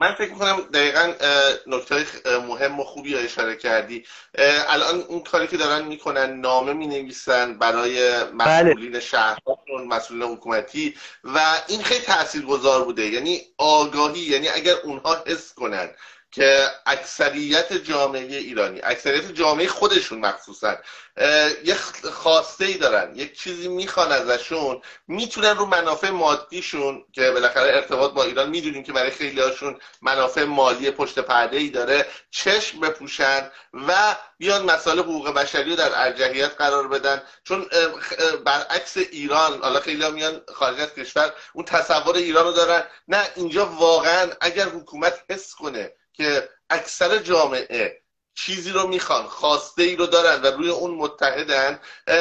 [0.00, 1.12] من فکر می‌کنم دقیقا
[1.66, 2.06] نکته
[2.48, 4.04] مهم و خوبی اشاره کردی
[4.68, 9.00] الان این کاری که دارن می‌کنن نامه می نویسن برای مسئولین بله.
[9.00, 15.90] شهرشون مسئولین حکومتی و این خیلی تاثیرگذار بوده یعنی آگاهی یعنی اگر اونها حس کنن
[16.36, 20.76] که اکثریت جامعه ایرانی اکثریت جامعه خودشون مخصوصا
[21.64, 21.74] یه
[22.12, 28.24] خواسته ای دارن یک چیزی می‌خوان ازشون می‌تونن رو منافع مادیشون که بالاخره ارتباط با
[28.24, 34.16] ایران می‌دونیم که برای خیلی هاشون منافع مالی پشت پرده ای داره چشم بپوشن و
[34.38, 37.22] بیان مسائل حقوق بشری رو در ارجحیت قرار بدن.
[37.44, 37.66] چون
[38.44, 42.84] برعکس ایران حالا خیلی ها میان خارج از کشور اون تصور ایران رو دارن.
[43.08, 48.02] نه اینجا واقعا اگر حکومت حس کنه که اکثر جامعه
[48.34, 51.80] چیزی رو می‌خوان خواسته ای رو دارن و روی اون متحدن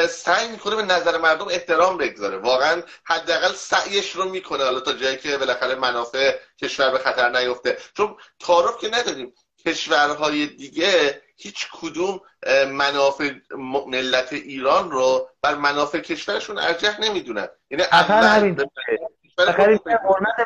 [0.10, 2.38] سعی می‌کنه به نظر مردم احترام بگذاره.
[2.38, 4.64] واقعا حداقل سعیش رو می‌کنه.
[4.64, 7.78] حالا تا جایی که بالاخره منافع کشور به خطر نیفته.
[7.98, 9.34] چون تعارف که نداریم.
[9.66, 12.22] کشورهای دیگه هیچ کدوم
[12.68, 13.32] منافع
[13.88, 17.48] ملت ایران رو بر منافع کشورشون ارجح نمی‌دونن.
[17.70, 18.68] یعنی اول حرمت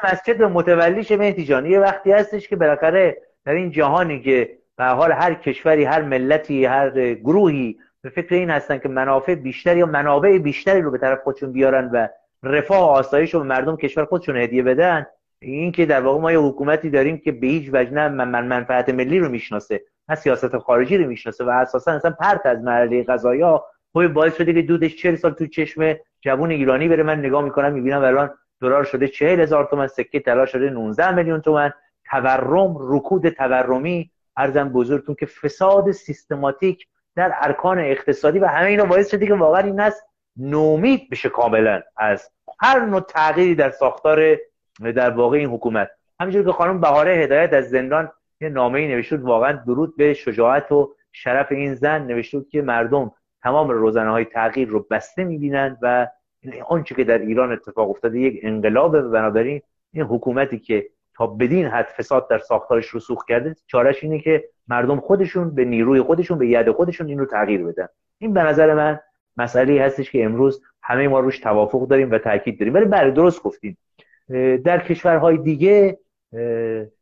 [0.04, 4.86] مسجد به متولیش مهدی جان یه وقتی هستش که بالاخره در این جهانی که به
[4.86, 9.86] حال هر کشوری هر ملتی هر گروهی به فکر این هستن که منافع بیشتری یا
[9.86, 12.08] منابع بیشتری رو به طرف خودشون بیارن و
[12.44, 15.06] رفاه و آسایش رو مردم کشور خودشون هدیه بدن
[15.42, 18.90] این که در واقع ما یه حکومتی داریم که به هیچ وجه نه من منفعت
[18.90, 23.66] ملی رو می‌شناسه نه سیاست خارجی رو می‌شناسه و اساسا اصلا پرت از مرحله قضایا
[23.94, 27.04] خب باعث شده که دودش 40 سال تو چشم جوون ایرانی بره.
[27.04, 28.30] من نگاه می‌کنم می‌بینم الان
[28.62, 31.72] دلار شده 40 هزار تومن سکه طلا شده 19 میلیون تومن
[32.12, 34.12] تورم رکود تورمی.
[34.38, 39.62] ارزم بزرگتون که فساد سیستماتیک در ارکان اقتصادی و همه اینا باعث شده که واقعا
[39.62, 40.00] این نسل
[40.38, 44.38] نومید بشه کاملا از هر نوع تغییری در ساختار
[44.96, 45.90] در واقع این حکومت.
[46.20, 50.72] همینجور که خانم بهاره هدایت از زندان یه نامه ای نوشته واقعا درود به شجاعت
[50.72, 52.08] و شرف این زن.
[52.08, 53.12] نوشته که مردم
[53.44, 56.08] تمام روزنه های تغییر رو بسته می‌بینند و
[56.68, 59.62] آنچه که در ایران اتفاق افتاده یک انقلاب بنابراین
[59.94, 65.00] این حکومتی که تا بدین حد فساد در ساختارش رسوخ کرده چارش اینه که مردم
[65.00, 67.88] خودشون به نیروی خودشون به ید خودشون این رو تغییر بدن.
[68.18, 69.00] این به نظر من
[69.38, 72.74] مسئله هستش که امروز همه ما روش توافق داریم و تاکید داریم.
[72.74, 73.78] ولی بله درست گفتیم
[74.66, 76.00] در کشورهای دیگه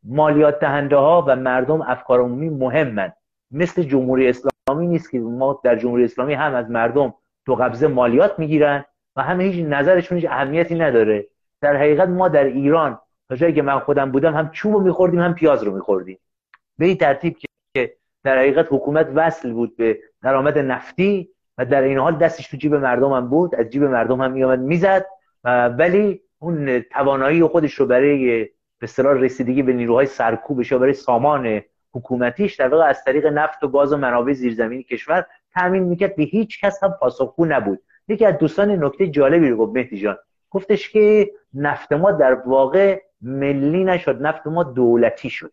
[0.04, 3.12] مالیات دهنده ها و مردم افکار عمومی مهمن.
[3.50, 8.38] مثل جمهوری اسلامی نیست که ما در جمهوری اسلامی هم از مردم دو قبضه مالیات
[8.38, 8.84] می‌گیرن
[9.16, 11.26] و همه هیچ نظرشون هیچ اهمیتی نداره.
[11.60, 12.98] در حقیقت ما در ایران
[13.28, 16.18] تا جایی که من خودم بودم هم چوب رو میخوردیم هم پیاز رو میخوردیم.
[16.78, 17.36] به این ترتیب
[17.74, 22.56] که در حقیقت حکومت وصل بود به درآمد نفتی و در این حال دستش تو
[22.56, 23.54] جیب مردم هم بود.
[23.54, 25.06] از جیب مردم هم میامد می‌زد.
[25.78, 28.50] ولی اون توانایی خودش رو برای به
[28.82, 31.60] اصطلاح رسیدگی به نیروهای سرکوبش یا برای سامان
[31.94, 36.16] حکومتیش در واقع از طریق نفت و گاز و منابع زیرزمینی کشور تامین می‌کرد.
[36.16, 37.80] به هیچ کس هم پاسخگو نبود.
[38.08, 40.16] یکی از دوستان نکته جالبی رو گفت مهدی جان.
[40.50, 45.52] گفتش که نفت ما در واقع ملی نشد نفت ما دولتی شد.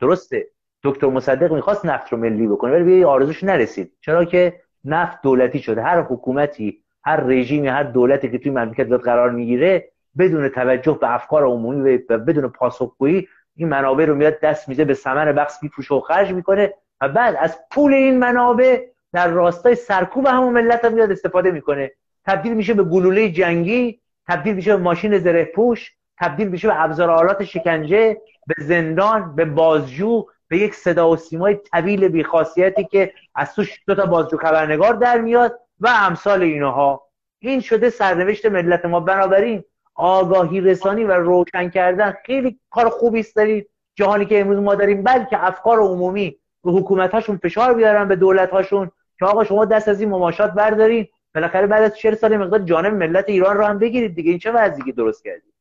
[0.00, 0.46] درسته؟
[0.82, 3.92] دکتر مصدق می‌خواست نفت رو ملی بکنه ولی به آرزوش نرسید.
[4.00, 5.78] چرا که نفت دولتی شد.
[5.78, 9.88] هر حکومتی هر رژیمی هر دولتی که توی مملکت قرار می‌گیره
[10.18, 14.94] بدون توجه به افکار عمومی و بدون پاسخگویی این منابع رو میاد دست میده به
[14.94, 20.26] ثمن بخش میفروشه و خرج می‌کنه و بعد از پول این منابع در راستای سرکوب
[20.26, 21.92] همون ملت هم میاد استفاده می‌کنه.
[22.26, 27.10] تبدیل میشه به گلوله جنگی تبدیل میشه به ماشین زره پوش تبدیل میشه به ابزار
[27.10, 33.54] آلات شکنجه به زندان به بازجو به یک صدا و سیمای طویل بیخاصیتی که از
[33.54, 37.02] توش دو تا بازجو خبرنگار در میاد و امثال اینها.
[37.38, 39.00] این شده سرنوشت ملت ما.
[39.00, 43.36] بنابراین آگاهی رسانی و روشن کردن خیلی کار خوبی است.
[43.36, 48.16] دارید جهانی که امروز ما داریم بلکه افکار عمومی به حکومت هاشون فشار بیارن به
[48.16, 52.36] دولت هاشون که آقا شما دست از این مماشات بردارید بالاخره بعد از 40 سال
[52.36, 54.30] مقدار جانب ملت ایران رو هم بگیرید دیگه.
[54.30, 55.51] این چه وضعی درست کردید؟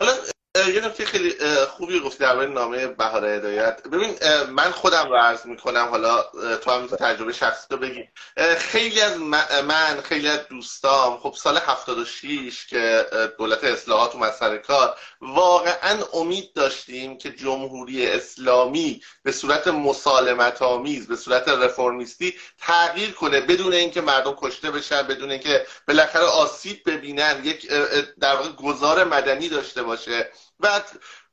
[0.00, 1.34] حالا یه نکته خیلی
[1.66, 3.82] خوبی گفتی در نامه بهار هدایت.
[3.82, 4.16] ببین
[4.50, 6.22] من خودم رو عرض می‌کنم حالا
[6.56, 8.08] تو هم تجربه شخصی رو بگی.
[8.58, 9.18] خیلی از
[9.64, 13.06] من خیلی از دوستام خب سال 76 که
[13.38, 21.06] دولت اصلاحات و سر کار واقعا امید داشتیم که جمهوری اسلامی به صورت مسالمت آمیز
[21.08, 27.40] به صورت رفرمیستی تغییر کنه بدون اینکه مردم کشته بشن بدون اینکه بالاخره آسیب ببینن
[27.44, 27.68] یک
[28.20, 30.30] در واقع گذار مدنی داشته باشه.
[30.62, 30.80] و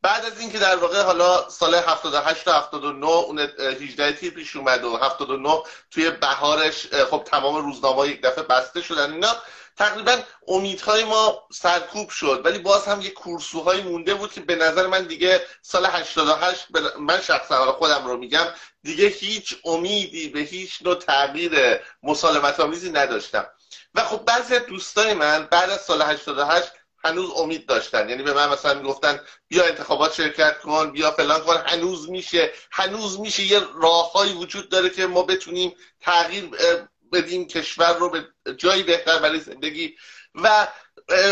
[0.02, 4.84] بعد از اینکه در واقع حالا سال 78 تا 79 اون 18 تیر پیش اومد
[4.84, 9.36] و 79 توی بهارش خب تمام روزنامه یک دفعه بسته شدن اینا
[9.80, 10.18] تقریبا
[10.48, 12.42] امیدهای ما سرکوب شد.
[12.46, 16.68] ولی باز هم یه کورسوهای مونده بود که به نظر من دیگه سال 88
[17.00, 18.46] من شخصا خودم رو میگم
[18.84, 23.48] دیگه هیچ امیدی به هیچ نوع تغییر مسالمت آمیزی نداشتم.
[23.96, 26.72] و خب بعضی دوستای من بعد از سال 88
[27.04, 28.10] هنوز امید داشتن.
[28.10, 31.58] یعنی به من مثلا می‌گفتن بیا انتخابات شرکت کن بیا فلان کن.
[31.66, 32.52] هنوز میشه.
[32.72, 33.44] هنوز میشه.
[33.44, 36.50] یه راههایی وجود داره که ما بتونیم تغییر
[37.12, 38.28] بدیم کشور رو به
[38.58, 39.96] جایی بهتر برای زندگی.
[40.36, 40.68] و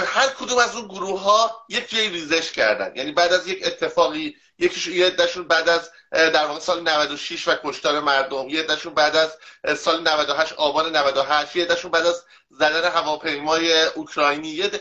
[0.05, 2.95] هر کدوم از اون گروه ها یک جایی ریزش کردن.
[2.95, 7.55] یعنی بعد از یک اتفاقی یکیش یه دشون بعد از در واقع سال 96 و
[7.63, 8.49] کشتار مردم.
[8.49, 9.38] یه دشون بعد از
[9.80, 14.72] سال 98 آبان 98 یه دشون بعد از زدن هواپیمای اوکراینی.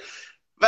[0.61, 0.67] و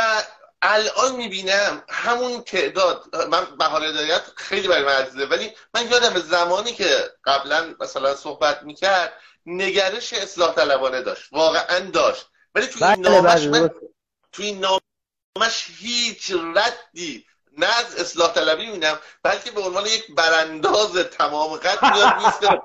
[0.61, 6.71] الان می‌بینم همون تعداد من بهار هدایت خیلی برای من عزیزه ولی من یادم زمانی
[6.71, 6.85] که
[7.25, 9.13] قبلا مثلا صحبت می‌کرد
[9.45, 12.29] نگرش اصلاح طلبانه داشت واقعا داشت.
[12.55, 13.69] ولی توی این بله، نامش بله، من
[14.31, 17.25] توی این نامش هیچ ردی
[17.57, 22.61] نه از اصلاح طلبی می‌بینم بلکه به عنوان یک برانداز تمام قد میاد میسته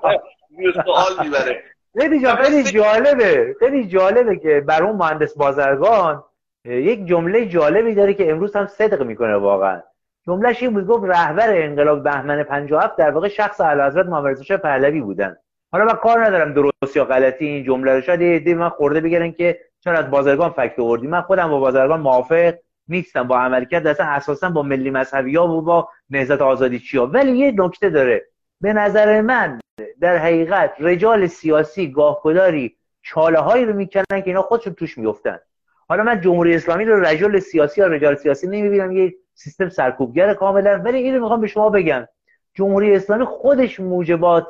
[0.85, 1.63] سوال می‌بره.
[1.99, 6.23] خیلی خیلی جالبه خیلی جالبه که بر اون مهندس بازرگان
[6.65, 9.81] یک جمله جالبی داره که امروز هم صدق می‌کنه واقعا.
[10.27, 15.01] جملهش این بود گفت رهبر انقلاب بهمن 57 در واقع شخص اعلیحضرت محمد رضا پهلوی
[15.01, 15.37] بودن.
[15.71, 18.01] حالا من کار ندارم درست یا غلطی این جمله رو.
[18.01, 21.07] شاید یه من خورده بگیرن که چرا از بازرگان فکت آوردی.
[21.07, 22.53] من خودم با بازرگان موافق
[22.87, 27.05] نیستم با عملکرد اصلا اساسا با ملی مذهبی ها و با نهضت آزادی چیا.
[27.05, 28.25] ولی یه نکته داره.
[28.61, 29.59] به نظر من
[30.01, 35.39] در حقیقت رجال سیاسی گاهگداری چاله هایی رو می‌کنن که اینا خودشون توش میفتن
[35.87, 40.81] حالا من جمهوری اسلامی رو رجال سیاسی یا رجال سیاسی نمی‌بینم یه سیستم سرکوبگر کاملا.
[40.85, 42.07] ولی اینو می‌خوام به شما بگم.
[42.53, 44.49] جمهوری اسلامی خودش موجبات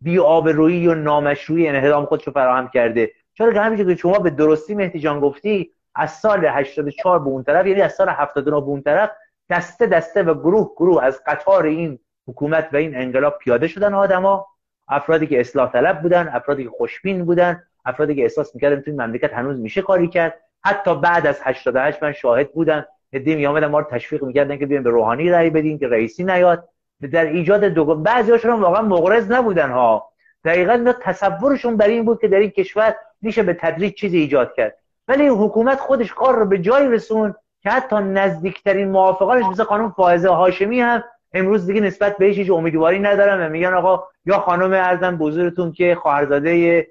[0.00, 3.10] بی آبرویی و نامشروعی انهدام خودش رو فراهم کرده.
[3.34, 7.42] چرا که همینجور که شما به درستی مهدی جان گفتی از سال 84 به اون
[7.42, 9.10] طرف یعنی از سال 79 به اون طرف
[9.50, 11.98] دسته دسته و گروه گروه از قطار این
[12.28, 14.46] حکومت و این انقلاب پیاده شدن آدما.
[14.88, 19.32] افرادی که اصلاح طلب بودن افرادی که خوشبین بودن افرادی که احساس می‌کردن تو مملکت
[19.32, 20.40] هنوز میشه کاری کرد.
[20.64, 22.86] حتی بعد از 88 من شاهد بودم.
[23.12, 26.24] عده می آمدن ما رو تشویق می‌کردن که بیایم به روحانی رأی بدیم که رئیسی
[26.24, 26.68] نیاد.
[27.12, 30.10] در ایجاد دو بعضیاشون واقعا مغرض نبودن ها.
[30.44, 34.78] دقیقا تصورشون بر این بود که در این کشور میشه به تدریج چیزی ایجاد کرد.
[35.08, 40.28] ولی حکومت خودش کار رو به جایی رسون که حتی نزدیکترین موافقانش مثل خانم فائزه
[40.28, 45.16] هاشمی هم امروز دیگه نسبت بهش هیچ امیدواری ندارن و میگن آقا یا خانم ارزم
[45.16, 46.86] بزرگتون که خواهرزاده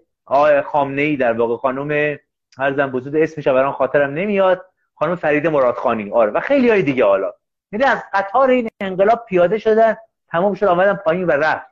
[0.65, 2.17] خامنه ای در واقع خانم
[2.59, 4.65] ارزم بزرگ اسمش برام خاطرم نمیاد.
[4.95, 6.11] خانم فرید مرادخانی.
[6.11, 6.31] آره.
[6.31, 7.33] و خیلی های دیگه حالا.
[7.71, 9.97] یعنی از قطار این انقلاب پیاده شدن
[10.29, 11.67] تمام شد آمدن پایین و رفت.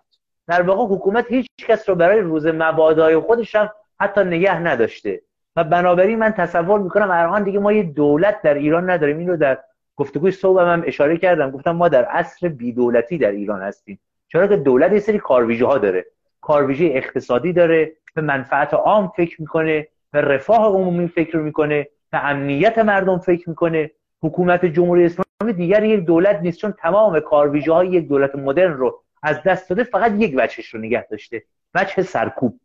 [0.47, 3.69] در واقع حکومت هیچ کس رو برای روز مبادای خودش هم
[3.99, 5.21] حتی نگه نداشته.
[5.55, 9.17] و بنابراین من تصور می‌کنم الان دیگه ما یه دولت در ایران نداریم.
[9.17, 9.57] این رو در
[9.95, 11.51] گفتگوی صبح هم اشاره کردم.
[11.51, 13.99] گفتم ما در عصر بیدولتی در ایران هستیم.
[14.27, 16.05] چرا که دولت یه سری کارویژه ها داره.
[16.41, 19.87] کارویژه اقتصادی داره به منفعت عام فکر می‌کنه.
[20.15, 23.91] به رفاه عمومی فکر می‌کنه به امنیت مردم فکر می‌کنه.
[24.23, 29.03] حکومت جمهوری اسلامی دیگر یک دولت نیست چون تمام کارویژه های یک دولت مدرن رو
[29.23, 31.43] از دست داده فقط یک وجهش رو نگه داشته
[31.75, 32.59] وجه سرکوب.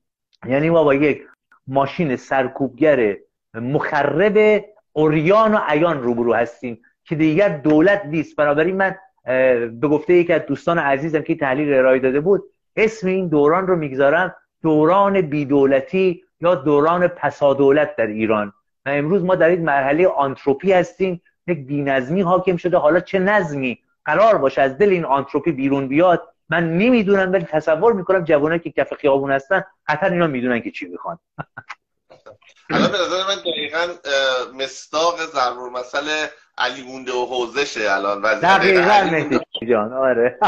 [0.46, 1.22] یعنی ما با یک
[1.66, 3.16] ماشین سرکوبگر
[3.55, 8.36] مخرب اوریان و عیان روبرو هستیم که دیگر دولت نیست.
[8.36, 8.96] بنابراین من
[9.80, 12.42] به گفته یکی از دوستان عزیزم که تحلیل ارائه داده بود
[12.76, 18.53] اسم این دوران رو می‌گذارم دوران بیدولتی یا دوران پسادولت در ایران.
[18.86, 21.22] و امروز ما در یک مرحله آنتروپی هستیم.
[21.47, 22.76] یک بینظمی حاکم شده.
[22.76, 27.93] حالا چه نظمی قرار باشه از دل این آنتروپی بیرون بیاد؟ من نمی‌دونم ولی تصور
[27.93, 31.18] می‌کنم جوانایی که کف خیابون هستن قطعا اینا می‌دونن که چی می‌خوان.
[32.70, 33.86] الان به نظر من دقیقا
[34.55, 36.30] مستاق ضرور مسئله
[36.61, 40.38] علی مونده و حوزشه الان دقیقا مهدی جان؟ آره.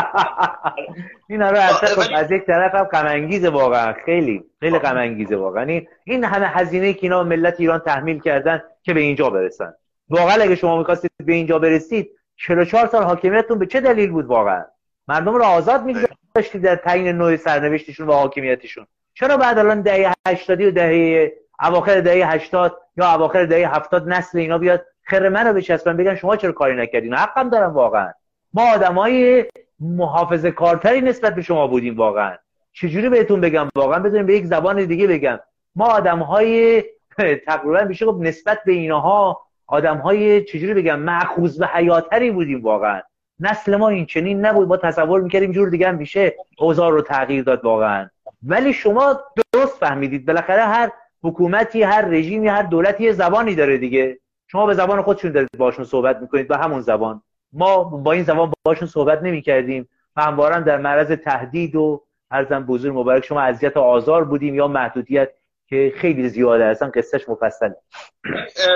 [1.28, 3.94] این رو اصلا از یک طرف هم غم واقعا.
[4.04, 5.80] خیلی خیلی غم واقعا.
[6.04, 9.74] این همه هزینه که اینا ملت ایران تحمیل کردن که به اینجا برسن.
[10.10, 14.64] واقعا اگه شما می‌خواستید به اینجا برسید 44 سال حاکمیتتون به چه دلیل بود واقعا؟
[15.08, 18.86] مردم رو آزاد میگذاشتید در تعیین نوع سرنوشتشون و حاکمیتشون.
[19.14, 21.32] چرا بعد الان دهه 80 و دهه
[21.62, 26.36] اواخر دهه 80 یا اواخر دهه 70 نسل اینا بیاد خیر منو بچسبن بگن شما
[26.36, 28.12] چرا کاری نکردین؟ حقم دارم واقعا.
[28.54, 29.44] ما آدمای
[29.80, 32.36] محافظه کارتری نسبت به شما بودیم واقعا.
[32.72, 35.40] چجوری بهتون بگم؟ واقعا بذاریم به یک زبان دیگه بگم.
[35.76, 36.84] ما آدم های
[37.46, 43.00] تقریبا میشه گفت نسبت به اینها آدم های چجوری بگم؟ معخوض به حیاتری بودیم واقعا.
[43.40, 44.68] نسل ما این چنین نبود.
[44.68, 48.08] ما تصور می‌کردیم جور دیگه هم میشه اوضاع رو تغییر داد واقعا.
[48.42, 49.20] ولی شما
[49.52, 50.26] درست فهمیدید.
[50.26, 50.90] بالاخره هر
[51.22, 54.18] حکومتی هر رژیمی هر دولتی زبانی داره دیگه.
[54.52, 57.22] شما به زبان خودشون دارید باشون صحبت می‌کنید با همون زبان.
[57.52, 59.88] ما با این زبان باشون صحبت نمی‌کردیم.
[60.16, 65.30] و هموارا در معرض تهدید و ارزم بزرگ مبارک شما اذیت آزار بودیم یا محدودیت
[65.68, 67.76] که خیلی زیاده اصلا قصهش مفصله.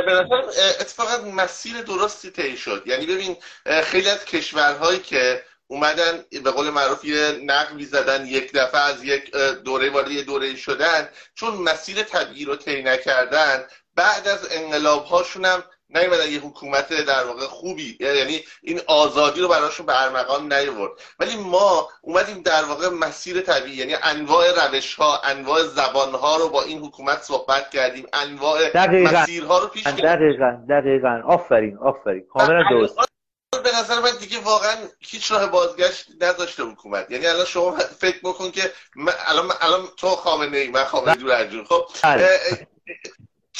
[0.06, 0.42] به نظر
[0.80, 2.82] اتفاقا مسیر درستی طی شد.
[2.86, 3.36] یعنی ببین
[3.82, 6.12] خیلی از کشورهایی که اومدن
[6.44, 9.30] به قول معروف یه نقبی زدن یک دفعه از یک
[9.64, 13.64] دوره وارد یه دوره شدن چون مسیر طبیعی رو طی نکردن
[13.96, 19.48] بعد از انقلاب هاشون هم نیومدن یه حکومت در واقع خوبی یعنی این آزادی رو
[19.48, 25.20] براشون به ارمغان نیورد ولی ما اومدیم در واقع مسیر طبیعی یعنی انواع روش ها
[25.24, 28.06] انواع زبان ها رو با این حکومت صحبت کردیم.
[28.12, 29.20] انواع دقیقا.
[29.20, 31.22] مسیرها رو پیش دقیقا دقیقا.
[31.26, 32.26] آفرین آفرین.
[32.32, 32.96] کاملا درست.
[33.64, 37.10] به نظر من دیگه واقعا هیچ راه بازگشت نداشته حکومت.
[37.10, 38.72] یعنی الان شما فکر بکن که
[39.26, 42.38] الان الان تو خامنه ای من خامنه دور خب بله.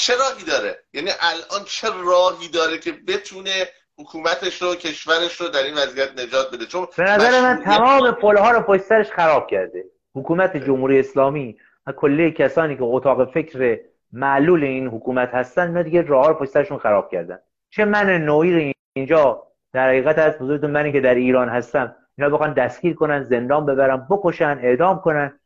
[0.07, 0.77] چه راهی داره.
[0.93, 3.51] یعنی الان چه راهی داره که بتونه
[3.97, 8.51] حکومتش رو کشورش رو در این وضعیت نجات بده؟ چون به نظر من تمام پلها
[8.51, 9.85] رو پشت سرش خراب کرده.
[10.15, 13.79] حکومت جمهوری اسلامی و کلی کسانی که اتاق فکر
[14.11, 17.39] معلول این حکومت هستن اینا دیگه راه رو پشت سرشون خراب کردن.
[17.69, 19.43] چه من نوعی اینجا
[19.73, 24.07] در حقیقت از بزرگتون منی که در ایران هستم اینا بخوان دستگیر کنن زندان ببرن
[24.09, 25.39] بکشن اعدام کنن.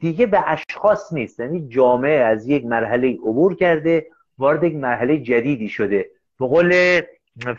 [0.00, 1.40] دیگه به اشخاص نیست.
[1.40, 4.06] یعنی جامعه از یک مرحله عبور کرده
[4.38, 6.10] وارد یک مرحله جدیدی شده.
[6.40, 7.00] به قول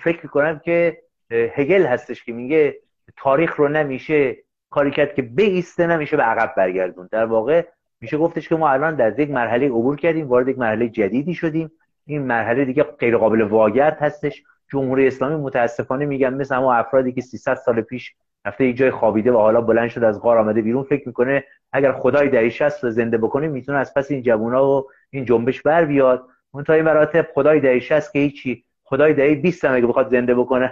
[0.03, 0.97] فکر کنم که
[1.31, 2.75] هگل هستش که میگه
[3.17, 4.37] تاریخ رو نمیشه
[4.69, 7.65] کاری کرد که بیسته نمیشه به عقب برگردون در واقع
[8.01, 11.71] میشه گفتش که ما الان در یک مرحله عبور کردیم وارد یک مرحله جدیدی شدیم.
[12.05, 14.43] این مرحله دیگه غیر قابل واگرد هستش.
[14.71, 18.15] جمهوری اسلامی متاسفانه میگم مثل همون افرادی که 300 سال پیش
[18.45, 20.83] رفته یک جای خوابیده و حالا بلند شد از غار آمده بیرون.
[20.83, 24.87] فکر می‌کنه اگر خدای دریش هست و زنده بکنه می‌تونه از پس این جوونا و
[25.09, 26.27] این جنبش بر بیاد.
[26.51, 28.65] اون تا این مراتب خدای دریش هست که هیچی.
[28.83, 30.71] خدای دهی 20 هم اگه بخواد زنده بکنه.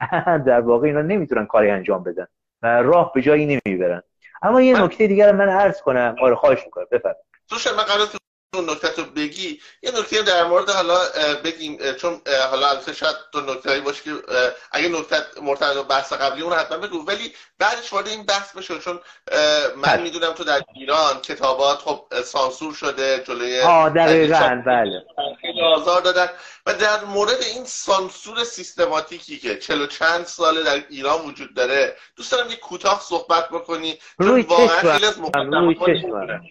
[0.46, 2.26] در واقع اینا نمی‌تونن کاری انجام بدن
[2.62, 4.02] و راه به جایی نمی‌برن.
[4.42, 6.16] اما یه نکته دیگر من عرض کنم.
[6.20, 6.86] آره خواهش می‌کنم.
[6.90, 7.24] بفرمایید.
[7.76, 8.18] من قبل
[8.54, 10.98] اون نکته رو بگی یه نکته در مورد حالا
[11.44, 14.10] بگیم چون حالا البته شاید دو نکته باشه که
[14.72, 17.04] اگه نکته مرتبط با بحث قبلی اون حتما بگو.
[17.06, 19.00] ولی بعدش وارد این بحث بشه چون
[19.76, 20.02] من بله.
[20.02, 25.02] می‌دونم تو در ایران کتابات خب سانسور شده جلوی آه دقیقاً بله.
[25.74, 26.28] آزار دادن.
[26.66, 32.32] و در مورد این سانسور سیستماتیکی که چلو چند ساله در ایران وجود داره دوست
[32.32, 34.42] دارم یه کوتاه صحبت بکنی چشم روی
[35.74, 36.42] چشم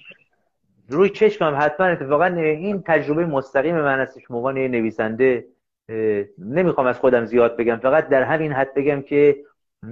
[0.92, 5.46] روی چشمم حتما اتفاقا این تجربه مستقیم من هستش عنوان نویسنده
[6.38, 9.38] نمی‌خوام از خودم زیاد بگم فقط در همین حد بگم که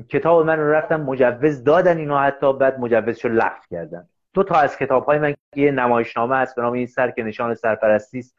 [0.09, 4.07] کتاب من رفتم مجوز دادن اینو حتی بعد مجوزش رو لغو کردن.
[4.33, 7.23] دو تا از کتاب های من که یه نمایشنامه هست به نام این سر که
[7.23, 8.35] نشان سرپرستی است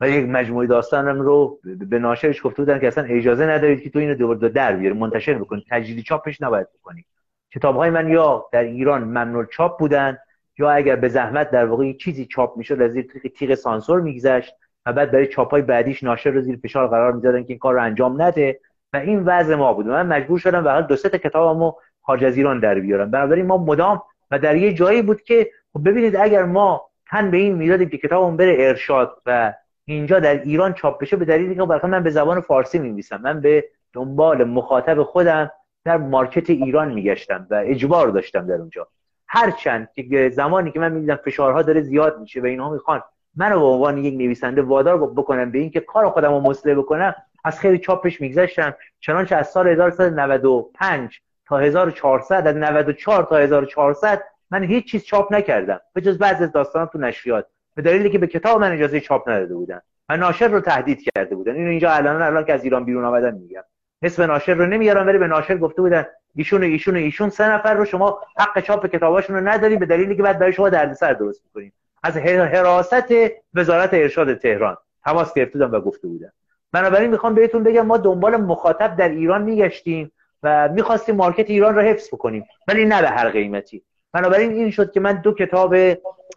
[0.00, 3.98] و یک مجموعه داستانم رو به ناشرش گفته بودن که اصلا اجازه ندارید که تو
[3.98, 5.64] اینو دوباره در بیاری منتشر بکنید.
[5.70, 7.06] تجدید چاپش نباید بکنید.
[7.54, 10.18] کتاب های من یا در ایران ممنوع چاپ بودن
[10.62, 13.06] یا اگر به زحمت در واقع چیزی چاپ می‌شد از زیر
[13.36, 14.54] تیغ سانسور میگذشت
[14.86, 17.74] و بعد برای چاپ های بعدیش ناشر رو زیر فشار قرار می‌دادن که این کار
[17.74, 18.60] رو انجام نده
[18.92, 19.86] و این وضع ما بود.
[19.86, 23.10] من مجبور شدم واقعا دو سه تا کتابمو خارج از ایران در بیارم.
[23.10, 27.36] بنابراین ما مدام و در یه جایی بود که خب ببینید اگر ما تن به
[27.36, 29.54] این می‌دادیم که کتابمون بره ارشاد و
[29.84, 33.20] اینجا در ایران چاپ بشه به دلیلی که برخلاف من به زبان فارسی می‌نویسم.
[33.22, 35.50] من به دنبال مخاطب خودم
[35.84, 38.88] در مارکت ایران میگشتم و اجبار داشتم در اونجا.
[39.34, 43.02] هرچند که زمانی که من می‌دیدم فشارها داره زیاد میشه و اینها می‌خوان
[43.36, 47.14] منو به عنوان یک نویسنده وادار بکنم به اینکه کار خودم رو مصلح بکنم
[47.44, 48.74] از خیلی چاپش میگذشتم.
[49.00, 55.80] چنانچه از سال 1395 تا 1400 از 94 تا 1400 من هیچ چیز چاپ نکردم.
[55.92, 57.46] به جز بعضی از داستانم تو نشریات.
[57.74, 59.80] به دلیلی که به کتاب من اجازه چاپ نداده بودن.
[60.08, 61.54] و ناشر رو تهدید کرده بودن.
[61.54, 63.62] اینو اینجا الان الان که از ایران بیرون آمدن میگم.
[64.02, 66.06] اسم ناشر رو نمیارم ولی به ناشر گفته بودن
[66.36, 69.86] ایشون و ایشون و ایشون سه نفر رو شما حق چاپ کتاباشون رو نداریم به
[69.86, 71.72] دلیلی که بعد برای شما دردسر درست می‌کنیم.
[72.02, 73.14] از حراست
[73.54, 74.76] وزارت ارشاد تهران.
[75.04, 76.32] تماس گرفته و گفته بودن
[76.72, 80.12] بنابراین می‌خوام بهتون بگم ما دنبال مخاطب در ایران میگشتیم
[80.42, 83.82] و می‌خواستیم مارکت ایران رو حفظ بکنیم ولی نه به هر قیمتی.
[84.12, 85.76] بنابراین این شد که من دو کتاب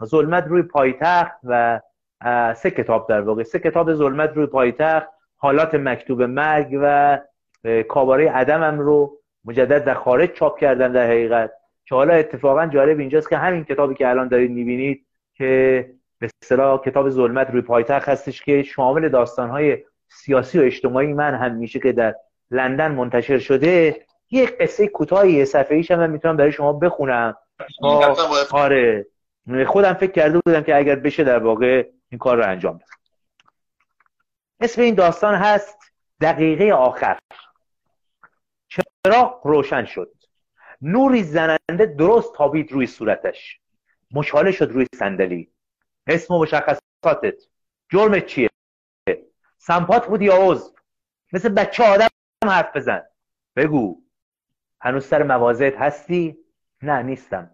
[0.03, 1.81] ظلمت روی پایتخت و
[2.55, 3.43] سه کتاب در واقع.
[3.43, 7.19] سه کتاب ظلمت روی پایتخت حالات مکتوب مرگ و
[7.87, 11.51] کاباره عدمم رو مجدد در خارج چاپ کردن در حقیقت.
[11.85, 15.89] که حالا اتفاقا جالب اینجاست که همین کتابی که الان دارید می‌بینید که
[16.19, 19.77] به اصطلاح کتاب ظلمت روی پایتخت هستش که شامل داستانهای
[20.07, 22.15] سیاسی و اجتماعی من هم میشه که در
[22.51, 27.35] لندن منتشر شده یه قصه کوتاهی یه صفحه ایش من می‌تونم برای شما بخونم.
[28.51, 29.05] آره.
[29.65, 32.85] خودم فکر کرده بودم که اگر بشه در واقع این کار رو انجام بدم.
[34.59, 35.77] اسم این داستان هست
[36.21, 37.17] دقیقه آخر.
[38.75, 40.13] چراغ روشن شد؟
[40.81, 43.59] نوری زننده درست تابید روی صورتش.
[44.11, 45.51] مشاله شد روی صندلی.
[46.07, 47.35] اسم و مشخصاتت.
[47.89, 48.49] جرمت چیه؟
[49.57, 50.75] سمپات بودی یا عضو؟
[51.33, 52.07] مثل بچه آدم
[52.43, 53.03] حرف بزن.
[53.55, 54.01] بگو.
[54.81, 56.37] هنوز سر موازت هستی؟
[56.81, 57.51] نه نیستم.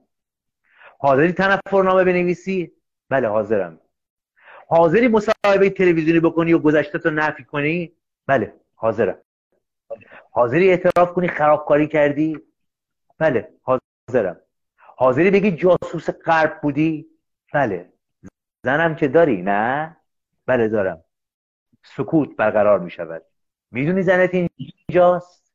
[1.00, 2.72] حاضری تنفرنامه بنویسی؟
[3.10, 3.80] بله حاضرم.
[4.68, 7.94] حاضری مصاحبه تلویزیونی بکنی و گذشته تو نفی کنی؟
[8.28, 9.18] بله حاضرم.
[10.34, 12.40] حاضری اعتراف کنی خرابکاری کردی؟
[13.18, 14.38] بله حاضرم.
[14.78, 17.08] حاضری بگی جاسوس غرب بودی؟
[17.54, 17.94] بله.
[18.64, 19.98] زنم که داری نه؟
[20.46, 21.04] بله دارم.
[21.84, 23.22] سکوت برقرار می شود
[23.72, 25.54] می‌دونی زنت اینجاست؟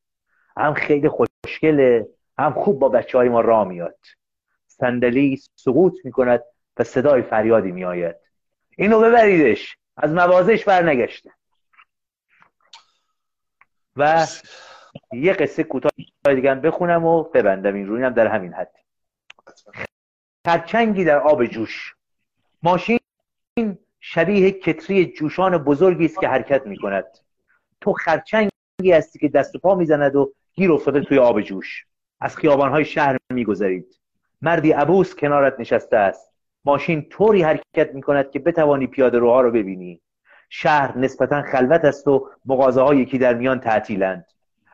[0.57, 2.09] هم خیلی خوشگله
[2.39, 3.99] هم خوب با بچه های ما را میاد.
[4.67, 6.43] صندلی سقوط می کند
[6.77, 8.17] و صدای فریادی می آید
[8.77, 9.77] اینو ببریدش.
[9.97, 11.31] از موازش برنگشته.
[13.97, 14.27] و
[15.13, 15.93] یه قصه کوتاه
[16.35, 18.11] دیگه بخونم و ببندم این رو.
[18.11, 18.73] در همین حد.
[20.47, 21.95] خرچنگی در آب جوش.
[22.63, 22.99] ماشین
[24.01, 27.05] شبیه کتری جوشان بزرگی است که حرکت می کند
[27.81, 31.87] تو خرچنگی هستی که دست و پا می‌زند و گیر افتاده توی آب جوش.
[32.21, 34.01] از خیابانهای شهر میگذرید.
[34.43, 36.33] مردی عبوس کنارت نشسته است.
[36.65, 40.01] ماشین طوری حرکت می کند که بتوانی پیاده روها رو ببینی.
[40.59, 44.27] شهر نسبتا خلوت است و مغازه ها یکی در میان تعطیلند.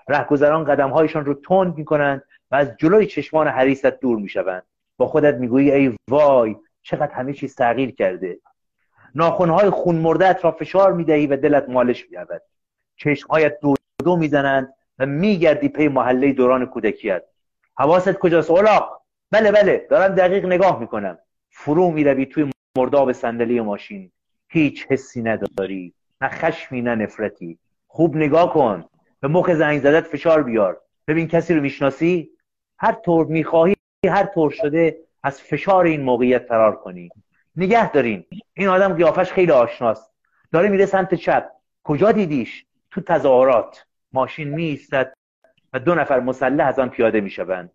[0.09, 4.63] رهگذران قدم هایشان رو تند می کنند و از جلوی چشمان حریست دور می شوند
[4.97, 8.39] با خودت می‌گویی ای وای چقدر همه چیز تغییر کرده.
[9.15, 12.43] ناخونهای خون مردت را فشار می‌دهی و دلت مالش می‌رود
[12.97, 13.75] چشمهایت دو
[14.05, 17.23] دو می‌زنند و میگردی پی محله دوران کودکیت
[17.77, 21.19] حواست کجاست اولاق بله بله دارم دقیق نگاه می‌کنم.
[21.51, 24.13] فرو می‌روی توی مرداب صندلی ماشین.
[24.53, 27.59] هیچ حسی نداری نه خشمی نه نفرتی.
[27.87, 28.85] خوب نگاه کن
[29.21, 30.81] به مخ زنگ زدت فشار بیار.
[31.09, 32.31] ببین کسی رو می‌شناسی؟
[32.79, 33.75] هر طور می‌خواهی
[34.09, 37.09] هر طور شده از فشار این موقعیت فرار کنی.
[37.57, 38.25] نگه دارین
[38.55, 40.11] این آدم قیافش خیلی آشناست.
[40.53, 41.49] داره میره سمت چپ.
[41.85, 43.85] کجا دیدیش؟ تو تظاهرات.
[44.13, 45.13] ماشین میایستد
[45.73, 47.71] و دو نفر مسلح از آن پیاده می‌شوند.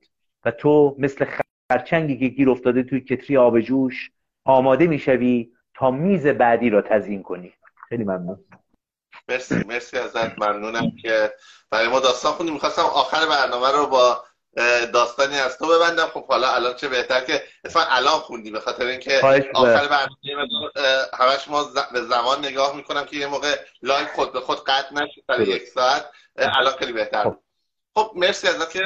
[0.46, 1.26] و تو مثل
[1.72, 4.12] خرچنگی که گیر افتاده توی کتری آب جوش
[4.46, 7.54] آماده می‌شوی تا میز بعدی را تزیین کنی.
[7.90, 8.46] خیلی ممنون.
[9.28, 10.40] مرسی مرسی ازت.
[10.40, 11.34] ممنونم که
[11.70, 12.52] برای ما داستان خوندی.
[12.52, 14.24] می‌خواستم آخر برنامه رو با
[14.94, 16.06] داستانی از تو ببندم.
[16.06, 19.20] خب حالا الان چه بهتر که اصلا الان خوندی به خاطر اینکه
[19.54, 20.52] آخر برنامه
[21.14, 21.64] همش ما
[21.94, 25.68] به زمان نگاه می‌کنم که یه موقع live خود به خود قطع نشه تا یک
[25.68, 26.06] ساعت.
[26.38, 27.24] الان خیلی بهتر.
[27.24, 27.38] خب,
[27.96, 28.82] خب مرسی ازت که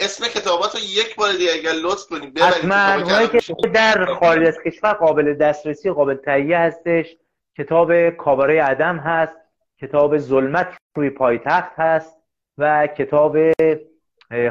[0.00, 4.92] اسم کتابات رو یک بار دیگه اگر لطف کنیم ببرید که در خارج از کشور
[4.92, 7.16] قابل دسترسی قابل تهیه هستش
[7.58, 9.36] کتاب کاباره عدم هست
[9.80, 12.16] کتاب ظلمت روی پایتخت هست
[12.58, 13.36] و کتاب